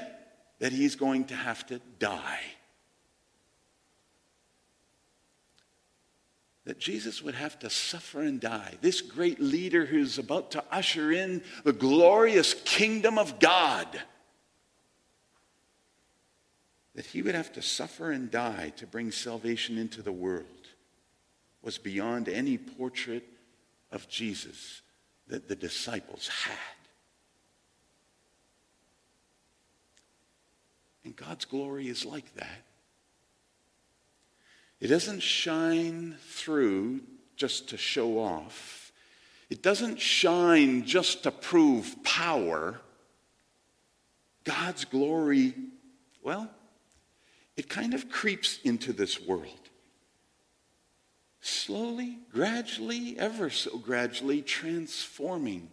that 0.60 0.72
he's 0.72 0.94
going 0.94 1.24
to 1.26 1.34
have 1.34 1.66
to 1.66 1.80
die. 1.98 2.40
That 6.64 6.78
Jesus 6.78 7.20
would 7.20 7.34
have 7.34 7.58
to 7.60 7.70
suffer 7.70 8.20
and 8.20 8.40
die. 8.40 8.74
This 8.80 9.00
great 9.00 9.40
leader 9.40 9.84
who's 9.84 10.18
about 10.18 10.52
to 10.52 10.62
usher 10.70 11.10
in 11.10 11.42
the 11.64 11.72
glorious 11.72 12.54
kingdom 12.54 13.18
of 13.18 13.40
God 13.40 13.88
that 16.94 17.06
he 17.06 17.22
would 17.22 17.34
have 17.34 17.52
to 17.54 17.62
suffer 17.62 18.12
and 18.12 18.30
die 18.30 18.72
to 18.76 18.86
bring 18.86 19.10
salvation 19.10 19.78
into 19.78 20.02
the 20.02 20.12
world 20.12 20.44
was 21.62 21.78
beyond 21.78 22.28
any 22.28 22.58
portrait 22.58 23.24
of 23.90 24.08
Jesus 24.08 24.82
that 25.28 25.48
the 25.48 25.56
disciples 25.56 26.28
had. 26.28 26.56
And 31.04 31.16
God's 31.16 31.44
glory 31.44 31.88
is 31.88 32.04
like 32.04 32.34
that. 32.36 32.62
It 34.80 34.88
doesn't 34.88 35.20
shine 35.20 36.16
through 36.28 37.00
just 37.36 37.68
to 37.68 37.76
show 37.76 38.18
off. 38.18 38.92
It 39.48 39.62
doesn't 39.62 40.00
shine 40.00 40.84
just 40.84 41.24
to 41.24 41.30
prove 41.30 41.96
power. 42.02 42.80
God's 44.44 44.84
glory, 44.84 45.54
well, 46.22 46.50
it 47.56 47.68
kind 47.68 47.94
of 47.94 48.08
creeps 48.08 48.58
into 48.64 48.92
this 48.92 49.20
world. 49.20 49.61
Slowly, 51.44 52.20
gradually, 52.32 53.18
ever 53.18 53.50
so 53.50 53.76
gradually 53.76 54.42
transforming 54.42 55.70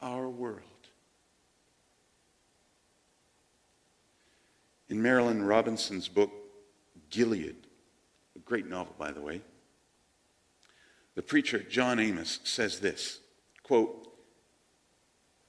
our 0.00 0.26
world. 0.26 0.62
In 4.88 5.02
Marilynne 5.02 5.46
Robinson's 5.46 6.08
book, 6.08 6.32
Gilead, 7.10 7.54
a 8.34 8.38
great 8.38 8.66
novel, 8.66 8.94
by 8.98 9.10
the 9.12 9.20
way, 9.20 9.42
the 11.14 11.22
preacher 11.22 11.58
John 11.58 11.98
Amos 11.98 12.40
says 12.44 12.80
this 12.80 13.20
quote, 13.62 14.08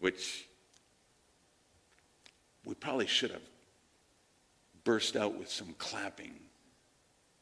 which 0.00 0.48
we 2.64 2.74
probably 2.74 3.06
should 3.06 3.30
have 3.30 3.42
burst 4.84 5.16
out 5.16 5.38
with 5.38 5.50
some 5.50 5.74
clapping. 5.78 6.34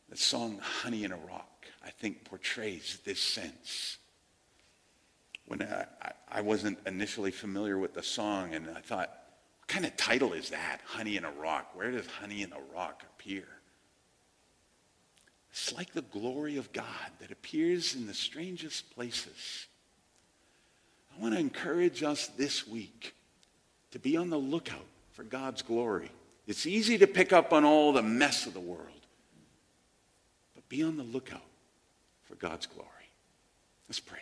The 0.08 0.16
song 0.16 0.58
Honey 0.60 1.04
in 1.04 1.12
a 1.12 1.16
Rock, 1.16 1.66
I 1.84 1.90
think, 1.90 2.24
portrays 2.24 2.98
this 3.04 3.20
sense. 3.20 3.98
When 5.46 5.62
I, 5.62 5.86
I, 6.28 6.40
wasn't 6.40 6.78
initially 6.86 7.30
familiar 7.30 7.78
with 7.78 7.94
the 7.94 8.02
song, 8.02 8.54
and 8.54 8.68
I 8.70 8.80
thought, 8.80 9.10
what 9.60 9.68
kind 9.68 9.84
of 9.84 9.96
title 9.96 10.32
is 10.32 10.50
that? 10.50 10.80
Honey 10.86 11.16
in 11.16 11.24
a 11.24 11.30
Rock. 11.30 11.70
Where 11.74 11.90
does 11.90 12.06
Honey 12.06 12.42
in 12.42 12.52
a 12.52 12.74
Rock 12.74 13.04
appear? 13.14 13.46
It's 15.50 15.72
like 15.72 15.92
the 15.92 16.02
glory 16.02 16.56
of 16.56 16.72
God 16.72 16.84
that 17.20 17.30
appears 17.30 17.94
in 17.94 18.06
the 18.06 18.14
strangest 18.14 18.94
places. 18.94 19.66
I 21.16 21.22
want 21.22 21.34
to 21.34 21.40
encourage 21.40 22.02
us 22.02 22.28
this 22.28 22.66
week 22.66 23.14
to 23.92 23.98
be 23.98 24.16
on 24.16 24.28
the 24.28 24.36
lookout 24.36 24.84
for 25.12 25.22
God's 25.22 25.62
glory. 25.62 26.10
It's 26.46 26.66
easy 26.66 26.98
to 26.98 27.06
pick 27.06 27.32
up 27.32 27.52
on 27.52 27.64
all 27.64 27.92
the 27.92 28.02
mess 28.02 28.46
of 28.46 28.52
the 28.52 28.60
world, 28.60 28.82
but 30.54 30.68
be 30.68 30.82
on 30.82 30.96
the 30.96 31.02
lookout 31.02 31.42
for 32.24 32.34
God's 32.34 32.66
glory. 32.66 32.90
Let's 33.88 34.00
pray. 34.00 34.18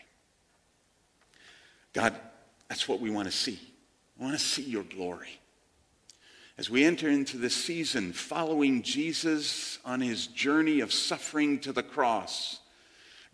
God, 1.92 2.14
that's 2.68 2.88
what 2.88 3.00
we 3.00 3.10
want 3.10 3.26
to 3.26 3.32
see. 3.32 3.58
We 4.18 4.26
want 4.26 4.38
to 4.38 4.44
see 4.44 4.62
your 4.62 4.84
glory. 4.84 5.40
As 6.56 6.70
we 6.70 6.84
enter 6.84 7.08
into 7.08 7.36
this 7.36 7.54
season 7.54 8.12
following 8.12 8.82
Jesus 8.82 9.80
on 9.84 10.00
his 10.00 10.28
journey 10.28 10.80
of 10.80 10.92
suffering 10.92 11.58
to 11.60 11.72
the 11.72 11.82
cross, 11.82 12.60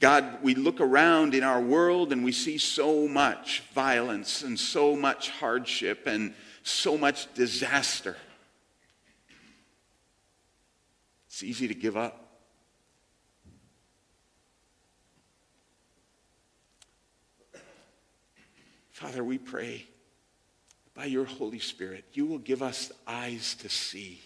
God, 0.01 0.43
we 0.43 0.55
look 0.55 0.81
around 0.81 1.35
in 1.35 1.45
our 1.45 1.61
world 1.61 2.11
and 2.11 2.25
we 2.25 2.33
see 2.33 2.57
so 2.57 3.07
much 3.07 3.63
violence 3.75 4.43
and 4.43 4.59
so 4.59 4.97
much 4.97 5.29
hardship 5.29 6.07
and 6.07 6.33
so 6.63 6.97
much 6.97 7.33
disaster. 7.35 8.17
It's 11.27 11.43
easy 11.43 11.69
to 11.69 11.75
give 11.75 11.99
up. 11.99 12.27
Father, 18.91 19.23
we 19.23 19.37
pray 19.37 19.87
by 20.95 21.05
your 21.07 21.25
Holy 21.25 21.59
Spirit, 21.59 22.05
you 22.15 22.25
will 22.27 22.39
give 22.39 22.63
us 22.63 22.91
eyes 23.07 23.55
to 23.57 23.69
see 23.69 24.21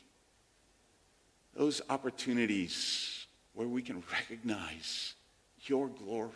those 1.55 1.81
opportunities 1.89 3.27
where 3.53 3.69
we 3.69 3.83
can 3.83 4.03
recognize 4.13 5.14
your 5.69 5.89
glory, 5.89 6.31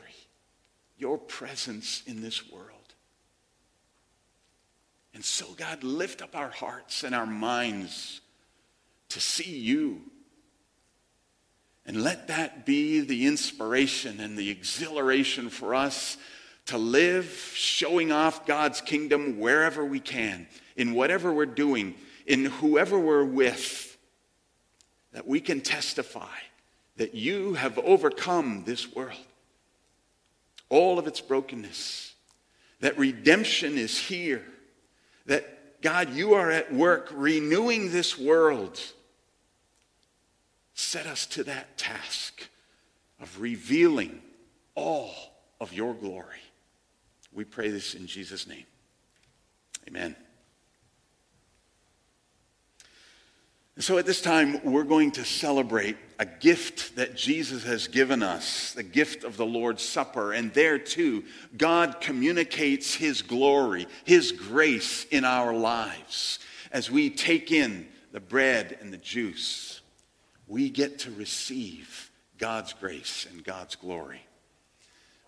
your 0.97 1.19
presence 1.19 2.03
in 2.07 2.23
this 2.23 2.51
world. 2.51 2.73
And 5.15 5.25
so, 5.25 5.47
God, 5.57 5.83
lift 5.83 6.23
up 6.23 6.37
our 6.37 6.51
hearts 6.51 7.03
and 7.03 7.15
our 7.15 7.27
minds 7.27 8.21
to 9.11 9.21
see 9.21 9.59
you. 9.59 10.03
And 11.87 12.03
let 12.03 12.29
that 12.29 12.67
be 12.67 13.01
the 13.01 13.27
inspiration 13.27 14.21
and 14.21 14.37
the 14.37 14.51
exhilaration 14.51 15.49
for 15.49 15.75
us 15.75 16.19
to 16.67 16.77
live 16.77 17.27
showing 17.55 18.13
off 18.13 18.47
God's 18.47 18.83
kingdom 18.83 19.39
wherever 19.39 19.85
we 19.85 20.01
can, 20.01 20.47
in 20.77 20.93
whatever 20.93 21.33
we're 21.33 21.47
doing, 21.47 21.95
in 22.27 22.45
whoever 22.45 22.99
we're 22.99 23.25
with, 23.25 23.97
that 25.13 25.27
we 25.27 25.41
can 25.41 25.63
testify 25.63 26.29
that 26.99 27.15
you 27.15 27.55
have 27.55 27.79
overcome 27.79 28.65
this 28.67 28.95
world, 28.95 29.17
all 30.69 30.99
of 30.99 31.07
its 31.07 31.21
brokenness, 31.21 32.15
that 32.81 32.99
redemption 32.99 33.79
is 33.79 33.99
here, 33.99 34.45
that 35.27 35.81
God, 35.81 36.13
you 36.13 36.35
are 36.35 36.51
at 36.51 36.73
work 36.75 37.09
renewing 37.13 37.93
this 37.93 38.19
world. 38.19 38.81
Set 40.75 41.07
us 41.07 41.25
to 41.27 41.45
that 41.45 41.79
task 41.79 42.49
of 43.21 43.41
revealing 43.41 44.21
all 44.75 45.15
of 45.61 45.73
your 45.73 45.95
glory. 45.95 46.43
We 47.33 47.45
pray 47.45 47.69
this 47.69 47.95
in 47.95 48.07
Jesus' 48.07 48.47
name. 48.47 48.67
Amen. 49.89 50.17
So 53.79 53.99
at 53.99 54.07
this 54.07 54.21
time, 54.21 54.61
we're 54.65 54.83
going 54.83 55.13
to 55.13 55.25
celebrate 55.25 55.97
a 56.19 56.27
gift 56.27 56.97
that 56.97 57.15
Jesus 57.15 57.63
has 57.63 57.87
given 57.87 58.23
us, 58.23 58.73
the 58.73 58.83
gift 58.83 59.23
of 59.23 59.37
the 59.37 59.47
Lord's 59.47 59.83
Supper. 59.83 60.33
And 60.33 60.53
there 60.53 60.79
too, 60.79 61.25
God 61.57 62.01
communicates 62.01 62.95
his 62.95 63.23
glory, 63.23 63.87
his 64.05 64.33
grace 64.33 65.05
in 65.05 65.25
our 65.25 65.55
lives. 65.55 66.41
As 66.73 66.91
we 66.91 67.09
take 67.09 67.53
in 67.53 67.87
the 68.11 68.21
bread 68.21 68.79
and 68.81 68.93
the 68.93 68.99
juice, 68.99 69.81
we 70.49 70.71
get 70.71 70.99
to 71.01 71.11
receive 71.13 72.11
God's 72.39 72.73
grace 72.73 73.27
and 73.31 73.45
God's 73.45 73.77
glory. 73.77 74.23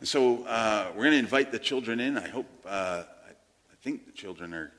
And 0.01 0.09
so 0.09 0.45
uh, 0.45 0.89
we're 0.97 1.05
going 1.05 1.13
to 1.13 1.19
invite 1.19 1.53
the 1.53 1.59
children 1.59 2.01
in. 2.01 2.19
I 2.19 2.29
hope, 2.29 2.47
uh, 2.67 3.05
I, 3.27 3.31
I 3.31 3.75
think 3.83 4.07
the 4.07 4.13
children 4.13 4.55
are, 4.55 4.73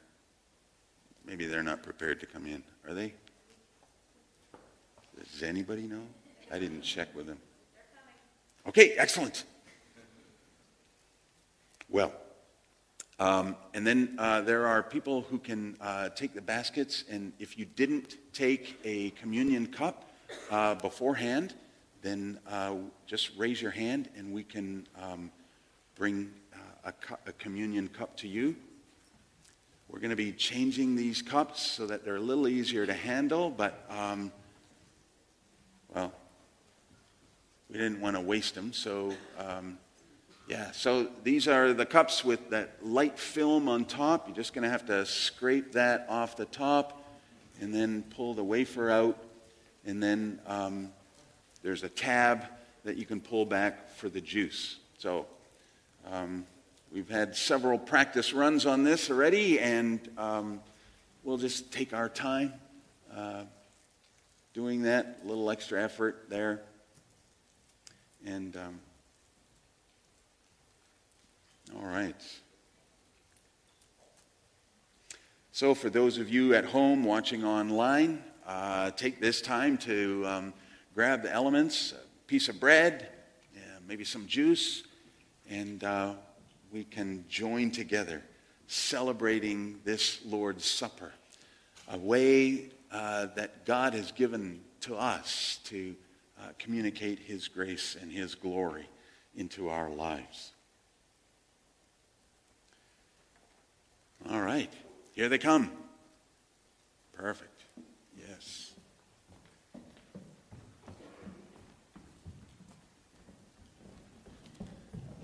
maybe 1.26 1.46
they're 1.46 1.64
not 1.64 1.84
prepared 1.84 2.20
to 2.20 2.26
come 2.26 2.48
in. 2.48 2.64
Are 2.88 2.94
they? 2.94 3.14
Does 5.30 5.44
anybody 5.44 5.84
know? 5.84 6.02
I 6.52 6.60
didn't 6.60 6.82
check 6.82 7.16
with 7.16 7.28
them. 7.28 7.38
Okay, 8.68 8.92
excellent. 8.98 9.46
Well, 11.90 12.14
um, 13.20 13.56
and 13.74 13.86
then 13.86 14.16
uh, 14.18 14.42
there 14.42 14.66
are 14.66 14.82
people 14.82 15.22
who 15.22 15.38
can 15.38 15.78
uh, 15.80 16.10
take 16.10 16.34
the 16.34 16.42
baskets, 16.42 17.04
and 17.10 17.34
if 17.38 17.58
you 17.58 17.66
didn't 17.66 18.18
take 18.34 18.80
a 18.84 19.12
communion 19.12 19.68
cup 19.68 20.12
uh, 20.50 20.76
beforehand, 20.76 21.54
then 22.02 22.40
uh, 22.50 22.76
just 23.06 23.32
raise 23.38 23.62
your 23.62 23.72
hand 23.72 24.10
and 24.18 24.34
we 24.34 24.44
can 24.44 24.88
um, 25.00 25.32
bring 25.96 26.32
uh, 26.54 26.58
a, 26.86 26.92
cu- 26.92 27.22
a 27.28 27.32
communion 27.34 27.88
cup 27.88 28.18
to 28.18 28.28
you. 28.28 28.56
We're 29.88 30.00
going 30.00 30.10
to 30.10 30.16
be 30.16 30.32
changing 30.32 30.96
these 30.96 31.22
cups 31.22 31.62
so 31.62 31.86
that 31.86 32.04
they're 32.04 32.16
a 32.16 32.20
little 32.20 32.48
easier 32.48 32.86
to 32.86 32.94
handle, 32.94 33.50
but 33.50 33.86
um, 33.90 34.32
well, 35.94 36.12
we 37.70 37.78
didn't 37.78 38.02
want 38.02 38.16
to 38.16 38.22
waste 38.22 38.56
them, 38.56 38.74
so 38.74 39.14
um, 39.38 39.78
yeah. 40.48 40.72
So 40.72 41.08
these 41.24 41.48
are 41.48 41.74
the 41.74 41.86
cups 41.86 42.24
with 42.24 42.50
that 42.50 42.86
light 42.86 43.20
film 43.20 43.68
on 43.68 43.86
top. 43.86 44.28
You're 44.28 44.36
just 44.36 44.54
going 44.54 44.64
to 44.64 44.70
have 44.70 44.86
to 44.88 45.06
scrape 45.06 45.74
that 45.74 46.06
off 46.10 46.36
the 46.38 46.46
top, 46.46 47.04
and 47.60 47.74
then 47.74 48.04
pull 48.16 48.34
the 48.34 48.44
wafer 48.44 48.90
out, 48.90 49.18
and 49.86 50.02
then 50.02 50.40
um, 50.48 50.92
there's 51.62 51.84
a 51.84 51.90
tab 51.90 52.46
that 52.84 52.98
you 52.98 53.06
can 53.06 53.22
pull 53.22 53.46
back 53.46 53.92
for 53.92 54.10
the 54.10 54.22
juice. 54.22 54.78
So 54.98 55.26
um, 56.12 56.46
we've 56.92 57.10
had 57.10 57.36
several 57.36 57.78
practice 57.78 58.34
runs 58.34 58.66
on 58.66 58.84
this 58.84 59.10
already, 59.10 59.60
and 59.60 60.00
um, 60.18 60.62
we'll 61.24 61.38
just 61.38 61.72
take 61.72 61.94
our 61.94 62.10
time. 62.10 62.54
Uh, 63.16 63.44
doing 64.54 64.82
that, 64.84 65.20
a 65.24 65.28
little 65.28 65.50
extra 65.50 65.82
effort 65.82 66.26
there. 66.30 66.62
And, 68.26 68.56
um, 68.58 68.80
all 71.76 71.86
right. 71.86 72.16
So, 75.54 75.74
for 75.74 75.90
those 75.90 76.18
of 76.18 76.30
you 76.30 76.54
at 76.54 76.66
home 76.66 77.04
watching 77.04 77.44
online, 77.44 78.24
uh, 78.46 78.92
take 78.92 79.22
this 79.22 79.42
time 79.42 79.78
to 79.80 80.26
um, 80.28 80.54
grab 80.94 81.24
the 81.24 81.32
elements 81.32 81.94
a 81.94 82.28
piece 82.28 82.50
of 82.50 82.60
bread, 82.60 83.10
yeah, 83.56 83.62
maybe 83.88 84.04
some 84.04 84.28
juice, 84.28 84.84
and 85.50 85.84
uh, 85.84 86.14
we 86.72 86.84
can 86.84 87.26
join 87.30 87.72
together 87.72 88.22
celebrating 88.68 89.80
this 89.84 90.20
Lord's 90.26 90.66
Supper, 90.66 91.12
a 91.90 91.98
way 91.98 92.70
uh, 92.92 93.28
that 93.36 93.66
God 93.66 93.94
has 93.94 94.12
given 94.12 94.62
to 94.82 94.96
us 94.96 95.60
to 95.66 95.96
uh, 96.40 96.50
communicate 96.60 97.20
His 97.20 97.48
grace 97.48 97.96
and 98.00 98.12
His 98.12 98.36
glory 98.36 98.88
into 99.36 99.70
our 99.70 99.90
lives. 99.90 100.52
All 104.30 104.42
right. 104.42 104.72
Here 105.14 105.30
they 105.30 105.38
come. 105.38 105.72
Perfect. 107.14 107.64
Yes. 108.18 108.74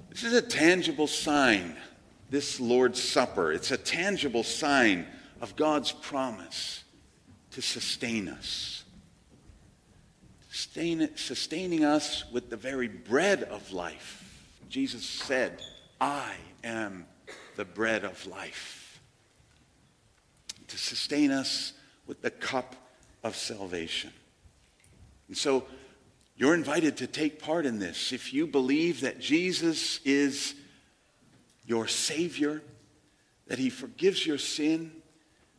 This 0.09 0.23
is 0.23 0.33
a 0.33 0.41
tangible 0.41 1.05
sign, 1.05 1.75
this 2.29 2.59
Lord's 2.59 3.01
Supper. 3.01 3.51
It's 3.51 3.71
a 3.71 3.77
tangible 3.77 4.43
sign 4.43 5.05
of 5.41 5.55
God's 5.55 5.91
promise 5.91 6.83
to 7.57 7.61
sustain 7.63 8.29
us. 8.29 8.83
Sustain, 10.51 11.09
sustaining 11.15 11.83
us 11.83 12.23
with 12.31 12.51
the 12.51 12.55
very 12.55 12.87
bread 12.87 13.41
of 13.41 13.71
life. 13.71 14.23
Jesus 14.69 15.03
said, 15.03 15.59
I 15.99 16.33
am 16.63 17.07
the 17.55 17.65
bread 17.65 18.03
of 18.03 18.27
life. 18.27 19.01
To 20.67 20.77
sustain 20.77 21.31
us 21.31 21.73
with 22.05 22.21
the 22.21 22.29
cup 22.29 22.75
of 23.23 23.35
salvation. 23.35 24.13
And 25.27 25.35
so 25.35 25.65
you're 26.35 26.53
invited 26.53 26.97
to 26.97 27.07
take 27.07 27.41
part 27.41 27.65
in 27.65 27.79
this. 27.79 28.13
If 28.13 28.35
you 28.35 28.45
believe 28.45 29.01
that 29.01 29.19
Jesus 29.19 29.99
is 30.05 30.53
your 31.65 31.87
Savior, 31.87 32.61
that 33.47 33.57
He 33.57 33.71
forgives 33.71 34.27
your 34.27 34.37
sin, 34.37 34.91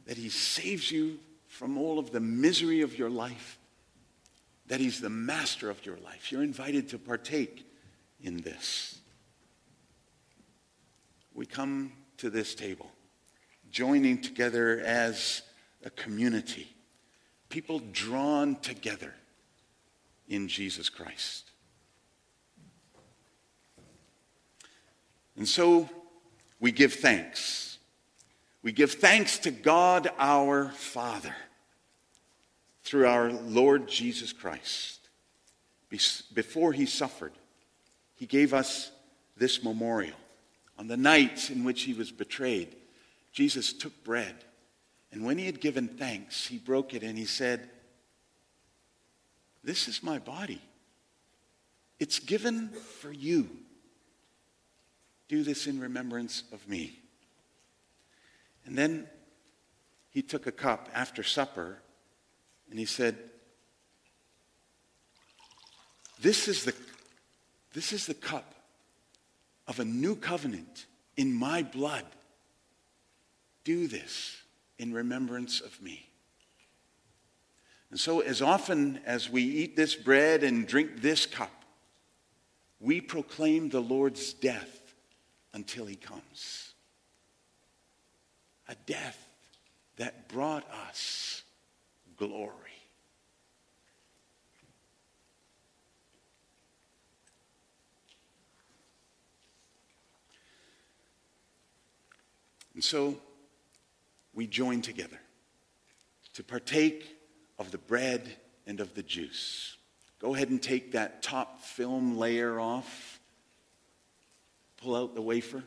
that 0.06 0.16
He 0.16 0.28
saves 0.28 0.92
you 0.92 1.18
from 1.58 1.76
all 1.76 1.98
of 1.98 2.12
the 2.12 2.20
misery 2.20 2.82
of 2.82 2.96
your 2.96 3.10
life, 3.10 3.58
that 4.68 4.78
He's 4.78 5.00
the 5.00 5.10
master 5.10 5.68
of 5.68 5.84
your 5.84 5.96
life, 6.04 6.30
you're 6.30 6.44
invited 6.44 6.88
to 6.90 6.98
partake 6.98 7.66
in 8.22 8.36
this. 8.42 9.00
We 11.34 11.46
come 11.46 11.90
to 12.18 12.30
this 12.30 12.54
table, 12.54 12.88
joining 13.72 14.20
together 14.20 14.80
as 14.84 15.42
a 15.84 15.90
community, 15.90 16.68
people 17.48 17.82
drawn 17.90 18.54
together 18.54 19.12
in 20.28 20.46
Jesus 20.46 20.88
Christ. 20.88 21.50
And 25.36 25.48
so 25.48 25.90
we 26.60 26.70
give 26.70 26.92
thanks. 26.92 27.78
We 28.62 28.70
give 28.70 28.92
thanks 28.92 29.38
to 29.40 29.50
God 29.50 30.08
our 30.20 30.68
Father 30.68 31.34
through 32.88 33.06
our 33.06 33.30
Lord 33.30 33.86
Jesus 33.86 34.32
Christ. 34.32 35.10
Before 36.32 36.72
he 36.72 36.86
suffered, 36.86 37.32
he 38.16 38.24
gave 38.24 38.54
us 38.54 38.90
this 39.36 39.62
memorial. 39.62 40.16
On 40.78 40.86
the 40.86 40.96
night 40.96 41.50
in 41.50 41.64
which 41.64 41.82
he 41.82 41.92
was 41.92 42.10
betrayed, 42.10 42.74
Jesus 43.30 43.74
took 43.74 43.92
bread, 44.04 44.34
and 45.12 45.22
when 45.22 45.36
he 45.36 45.44
had 45.44 45.60
given 45.60 45.86
thanks, 45.86 46.46
he 46.46 46.56
broke 46.56 46.94
it 46.94 47.02
and 47.02 47.18
he 47.18 47.26
said, 47.26 47.68
This 49.62 49.86
is 49.86 50.02
my 50.02 50.18
body. 50.18 50.62
It's 52.00 52.18
given 52.18 52.70
for 52.70 53.12
you. 53.12 53.50
Do 55.28 55.42
this 55.42 55.66
in 55.66 55.78
remembrance 55.78 56.42
of 56.52 56.66
me. 56.66 56.98
And 58.64 58.78
then 58.78 59.08
he 60.08 60.22
took 60.22 60.46
a 60.46 60.52
cup 60.52 60.88
after 60.94 61.22
supper 61.22 61.82
and 62.70 62.78
he 62.78 62.84
said, 62.84 63.16
This 66.20 66.48
is 66.48 66.64
the, 66.64 66.74
this 67.72 67.92
is 67.92 68.06
the 68.06 68.14
cup 68.14 68.54
of 69.66 69.80
a 69.80 69.84
new 69.84 70.16
covenant 70.16 70.86
in 71.16 71.32
my 71.32 71.62
blood. 71.62 72.06
Do 73.64 73.86
this 73.86 74.36
in 74.78 74.92
remembrance 74.92 75.60
of 75.60 75.80
me. 75.82 76.08
And 77.90 77.98
so, 77.98 78.20
as 78.20 78.42
often 78.42 79.00
as 79.06 79.30
we 79.30 79.42
eat 79.42 79.76
this 79.76 79.94
bread 79.94 80.42
and 80.42 80.66
drink 80.66 81.00
this 81.00 81.24
cup, 81.26 81.50
we 82.80 83.00
proclaim 83.00 83.70
the 83.70 83.80
Lord's 83.80 84.32
death 84.32 84.94
until 85.54 85.86
he 85.86 85.96
comes. 85.96 86.72
A 88.68 88.74
death 88.86 89.26
that 89.96 90.28
brought 90.28 90.64
us 90.88 91.37
glory. 92.18 92.52
And 102.74 102.84
so 102.84 103.16
we 104.34 104.46
join 104.46 104.82
together 104.82 105.18
to 106.34 106.44
partake 106.44 107.16
of 107.58 107.72
the 107.72 107.78
bread 107.78 108.36
and 108.68 108.78
of 108.78 108.94
the 108.94 109.02
juice. 109.02 109.76
Go 110.20 110.34
ahead 110.34 110.50
and 110.50 110.62
take 110.62 110.92
that 110.92 111.22
top 111.22 111.60
film 111.60 112.16
layer 112.18 112.60
off. 112.60 113.18
Pull 114.76 114.94
out 114.94 115.16
the 115.16 115.22
wafer. 115.22 115.64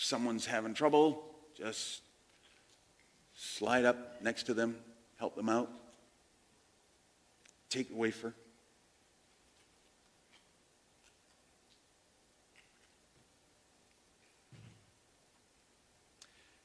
If 0.00 0.02
someone's 0.02 0.46
having 0.46 0.72
trouble, 0.72 1.22
just 1.54 2.00
slide 3.34 3.84
up 3.84 4.22
next 4.22 4.44
to 4.44 4.54
them, 4.54 4.76
help 5.20 5.36
them 5.36 5.50
out. 5.50 5.70
Take 7.68 7.90
the 7.90 7.94
wafer. 7.94 8.34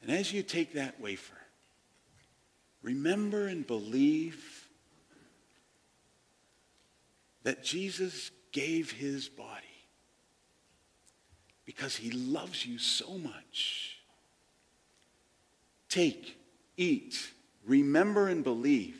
And 0.01 0.09
as 0.09 0.31
you 0.31 0.41
take 0.41 0.73
that 0.75 1.01
wafer, 1.01 1.35
remember 2.81 3.47
and 3.47 3.67
believe 3.67 4.69
that 7.43 7.61
Jesus 7.61 8.31
gave 8.53 8.91
his 8.91 9.27
body 9.27 9.63
because 11.65 11.97
he 11.97 12.11
loves 12.11 12.65
you 12.65 12.77
so 12.77 13.17
much. 13.17 13.97
Take, 15.89 16.37
eat, 16.77 17.31
remember 17.65 18.27
and 18.27 18.43
believe 18.43 18.99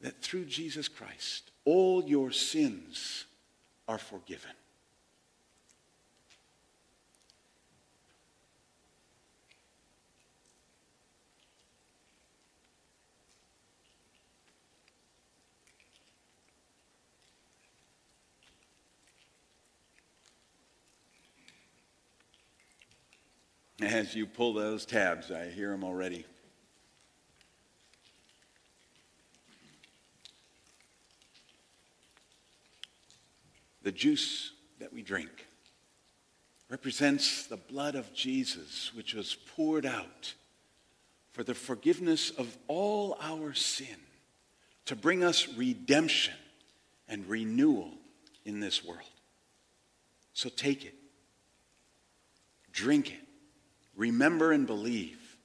that 0.00 0.22
through 0.22 0.44
Jesus 0.44 0.88
Christ, 0.88 1.50
all 1.64 2.04
your 2.04 2.30
sins 2.30 3.26
are 3.86 3.98
forgiven. 3.98 4.50
As 23.80 24.14
you 24.14 24.26
pull 24.26 24.54
those 24.54 24.84
tabs, 24.84 25.30
I 25.30 25.50
hear 25.50 25.70
them 25.70 25.84
already. 25.84 26.24
The 33.82 33.92
juice 33.92 34.52
that 34.78 34.92
we 34.92 35.02
drink 35.02 35.46
represents 36.68 37.46
the 37.46 37.56
blood 37.56 37.94
of 37.94 38.12
Jesus, 38.12 38.92
which 38.94 39.14
was 39.14 39.36
poured 39.56 39.86
out 39.86 40.34
for 41.32 41.42
the 41.42 41.54
forgiveness 41.54 42.30
of 42.30 42.56
all 42.66 43.16
our 43.20 43.54
sin, 43.54 43.96
to 44.86 44.96
bring 44.96 45.22
us 45.22 45.48
redemption 45.56 46.34
and 47.08 47.26
renewal 47.28 47.92
in 48.44 48.60
this 48.60 48.84
world. 48.84 49.02
So 50.32 50.48
take 50.48 50.84
it, 50.84 50.94
drink 52.72 53.10
it 53.10 53.28
remember 53.98 54.52
and 54.52 54.66
believe 54.66 55.36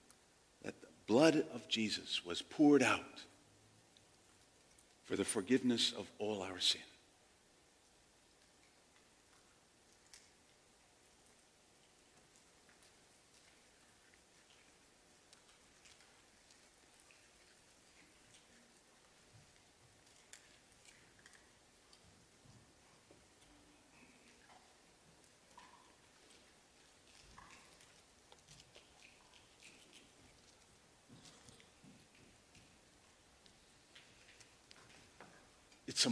that 0.64 0.80
the 0.80 0.88
blood 1.08 1.44
of 1.54 1.68
Jesus 1.68 2.24
was 2.24 2.42
poured 2.42 2.84
out 2.84 3.24
for 5.04 5.18
the 5.18 5.26
forgiveness 5.26 5.92
of 5.92 6.10
all 6.20 6.42
our 6.42 6.60
sin. 6.60 6.80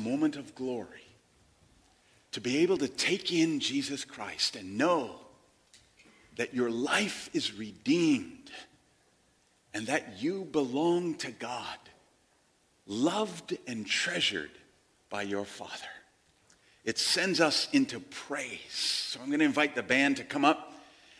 Moment 0.01 0.35
of 0.35 0.55
glory 0.55 1.05
to 2.31 2.41
be 2.41 2.59
able 2.59 2.77
to 2.77 2.87
take 2.87 3.31
in 3.31 3.59
Jesus 3.59 4.05
Christ 4.05 4.55
and 4.55 4.77
know 4.77 5.15
that 6.37 6.53
your 6.53 6.69
life 6.71 7.29
is 7.33 7.53
redeemed 7.57 8.49
and 9.73 9.87
that 9.87 10.21
you 10.21 10.45
belong 10.51 11.15
to 11.15 11.31
God, 11.31 11.77
loved 12.85 13.57
and 13.67 13.85
treasured 13.85 14.51
by 15.09 15.21
your 15.21 15.45
Father. 15.45 15.71
It 16.83 16.97
sends 16.97 17.39
us 17.39 17.67
into 17.71 17.99
praise. 17.99 18.59
So 18.71 19.19
I'm 19.21 19.27
going 19.27 19.39
to 19.39 19.45
invite 19.45 19.75
the 19.75 19.83
band 19.83 20.17
to 20.17 20.23
come 20.23 20.43
up, 20.43 20.73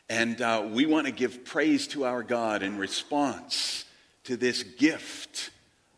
and 0.10 0.42
uh, 0.42 0.68
we 0.72 0.86
want 0.86 1.06
to 1.06 1.14
give 1.14 1.46
praise 1.46 1.88
to 1.90 2.06
our 2.06 2.24
God 2.24 2.64
in 2.64 2.78
response 2.78 3.86
to 4.24 4.36
this 4.36 4.64
gift 4.64 5.52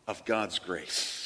of 0.06 0.24
God's 0.24 0.58
grace. 0.58 1.23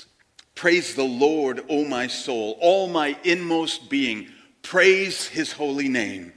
Praise 0.58 0.96
the 0.96 1.04
Lord, 1.04 1.64
O 1.68 1.84
my 1.84 2.08
soul, 2.08 2.58
all 2.60 2.88
my 2.88 3.16
inmost 3.22 3.88
being. 3.88 4.26
Praise 4.62 5.28
his 5.28 5.52
holy 5.52 5.88
name. 5.88 6.32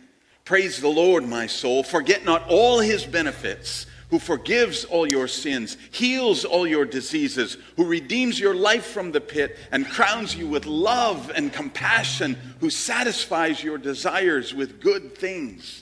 Praise 0.46 0.80
the 0.80 0.90
Lord, 0.90 1.28
my 1.28 1.48
soul. 1.48 1.82
Forget 1.82 2.24
not 2.24 2.48
all 2.48 2.78
his 2.78 3.04
benefits, 3.04 3.88
who 4.12 4.20
forgives 4.20 4.86
all 4.86 5.08
your 5.08 5.28
sins, 5.28 5.76
heals 5.90 6.46
all 6.46 6.68
your 6.68 6.86
diseases, 6.86 7.58
who 7.78 7.86
redeems 7.86 8.40
your 8.40 8.54
life 8.54 8.86
from 8.86 9.12
the 9.12 9.20
pit 9.20 9.58
and 9.72 9.90
crowns 9.90 10.36
you 10.36 10.48
with 10.48 10.68
love 10.68 11.32
and 11.34 11.52
compassion, 11.52 12.38
who 12.60 12.70
satisfies 12.70 13.64
your 13.64 13.80
desires 13.80 14.54
with 14.54 14.80
good 14.80 15.18
things, 15.18 15.82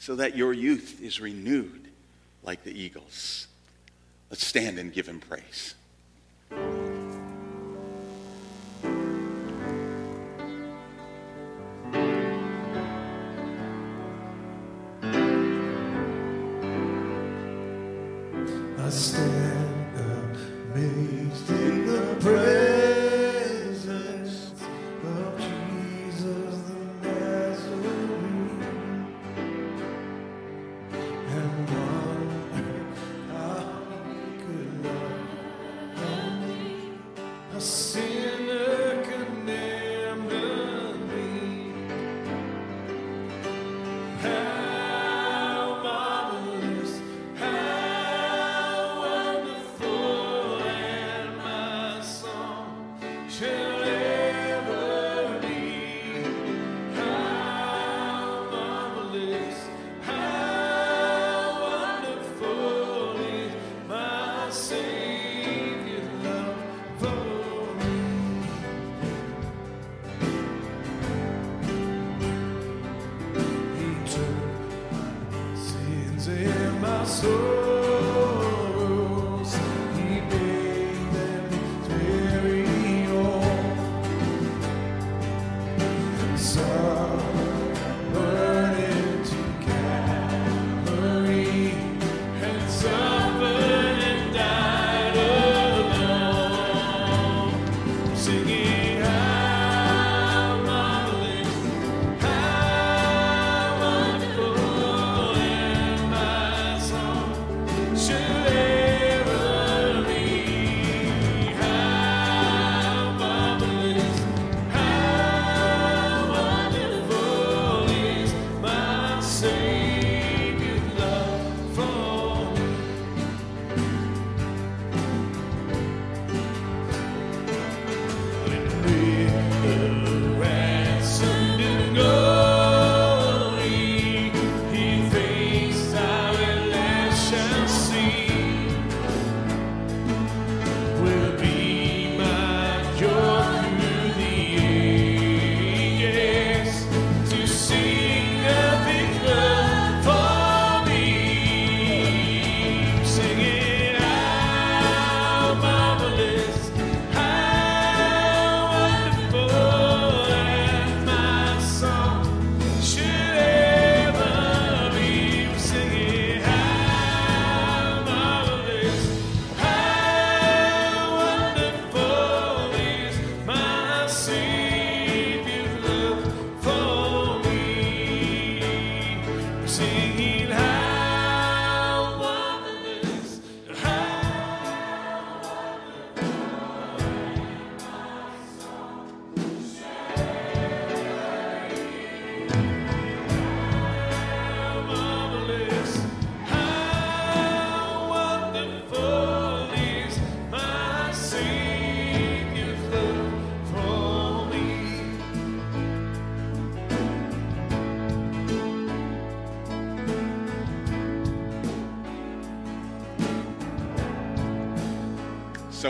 so 0.00 0.16
that 0.16 0.36
your 0.36 0.52
youth 0.52 1.00
is 1.00 1.20
renewed 1.20 1.86
like 2.42 2.64
the 2.64 2.76
eagles. 2.76 3.46
Let's 4.28 4.44
stand 4.44 4.80
and 4.80 4.92
give 4.92 5.06
him 5.06 5.20
praise. 5.20 5.76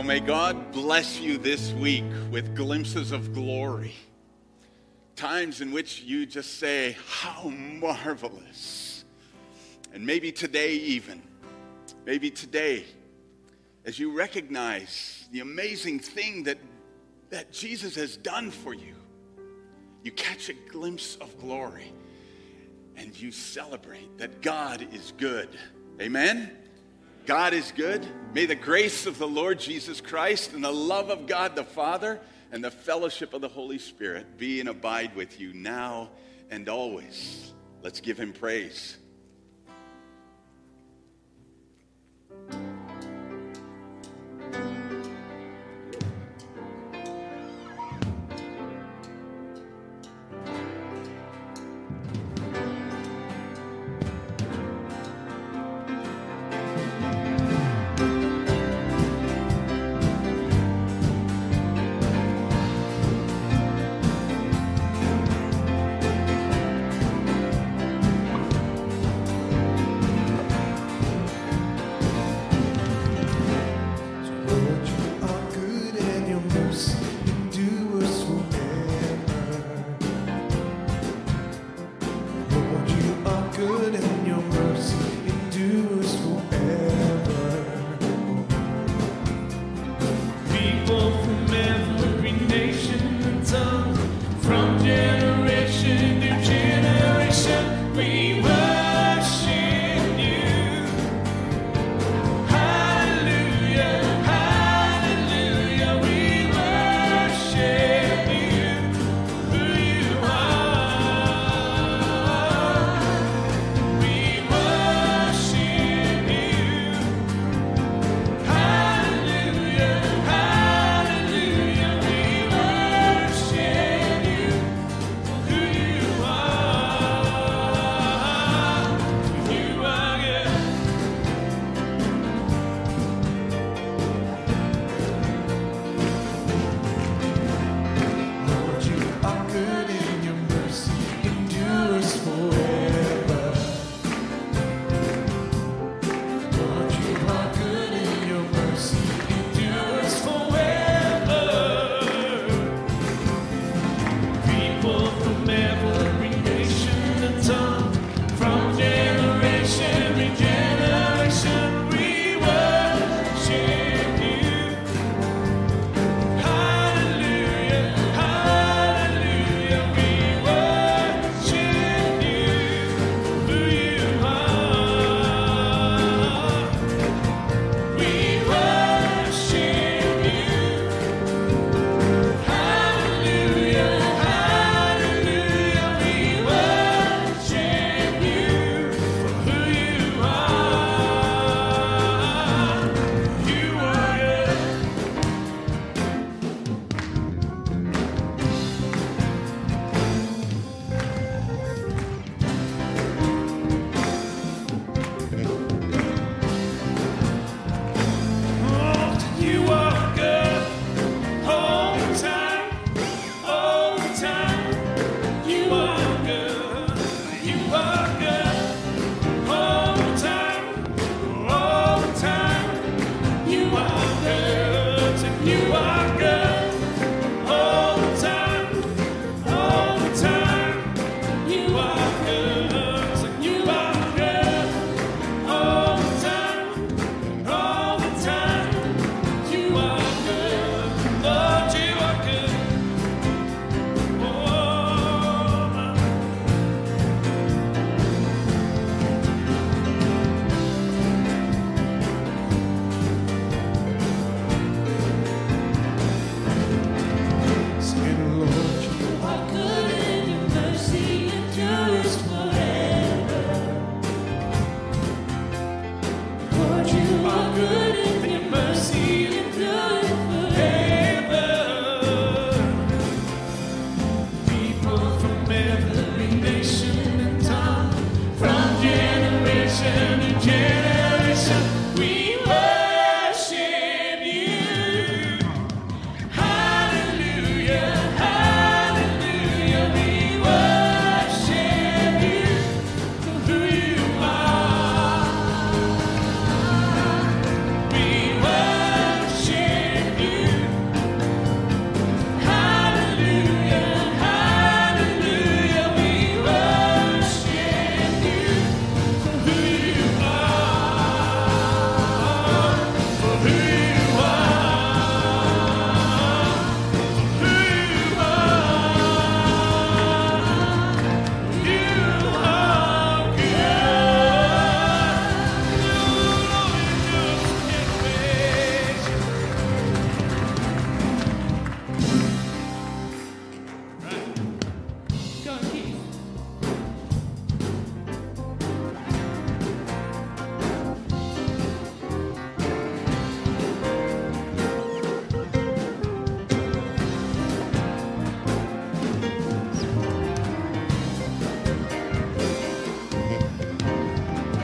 May 0.07 0.21
God 0.21 0.71
bless 0.71 1.19
you 1.19 1.37
this 1.37 1.73
week 1.73 2.05
with 2.31 2.55
glimpses 2.55 3.11
of 3.11 3.35
glory. 3.35 3.93
Times 5.17 5.61
in 5.61 5.73
which 5.73 6.03
you 6.03 6.27
just 6.27 6.61
say, 6.61 6.97
How 7.09 7.49
marvelous. 7.49 9.05
And 9.93 10.07
maybe 10.07 10.31
today, 10.31 10.75
even, 10.75 11.21
maybe 12.05 12.31
today, 12.31 12.85
as 13.85 13.99
you 13.99 14.17
recognize 14.17 15.27
the 15.33 15.41
amazing 15.41 15.99
thing 15.99 16.45
that, 16.45 16.59
that 17.31 17.51
Jesus 17.51 17.97
has 17.97 18.17
done 18.17 18.53
for 18.53 18.75
you, 18.75 18.95
you 20.05 20.13
catch 20.13 20.49
a 20.49 20.55
glimpse 20.71 21.17
of 21.17 21.37
glory 21.41 21.93
and 22.95 23.21
you 23.21 23.33
celebrate 23.33 24.19
that 24.19 24.41
God 24.41 24.87
is 24.93 25.13
good. 25.19 25.49
Amen? 26.01 26.57
God 27.27 27.55
is 27.55 27.73
good. 27.73 28.07
May 28.35 28.47
the 28.47 28.55
grace 28.55 29.05
of 29.05 29.19
the 29.19 29.27
Lord 29.27 29.59
Jesus 29.59 30.01
Christ 30.01 30.53
and 30.53 30.63
the 30.63 30.73
love 30.73 31.11
of 31.11 31.27
God 31.27 31.57
the 31.57 31.65
Father 31.65 32.21
and 32.53 32.63
the 32.63 32.71
fellowship 32.71 33.35
of 33.35 33.41
the 33.41 33.49
Holy 33.49 33.79
Spirit 33.79 34.39
be 34.39 34.61
and 34.61 34.69
abide 34.69 35.17
with 35.17 35.41
you 35.41 35.53
now 35.53 36.11
and 36.51 36.69
always. 36.69 37.53
Let's 37.83 38.01
give 38.01 38.17
him 38.17 38.33
praise. 38.33 38.97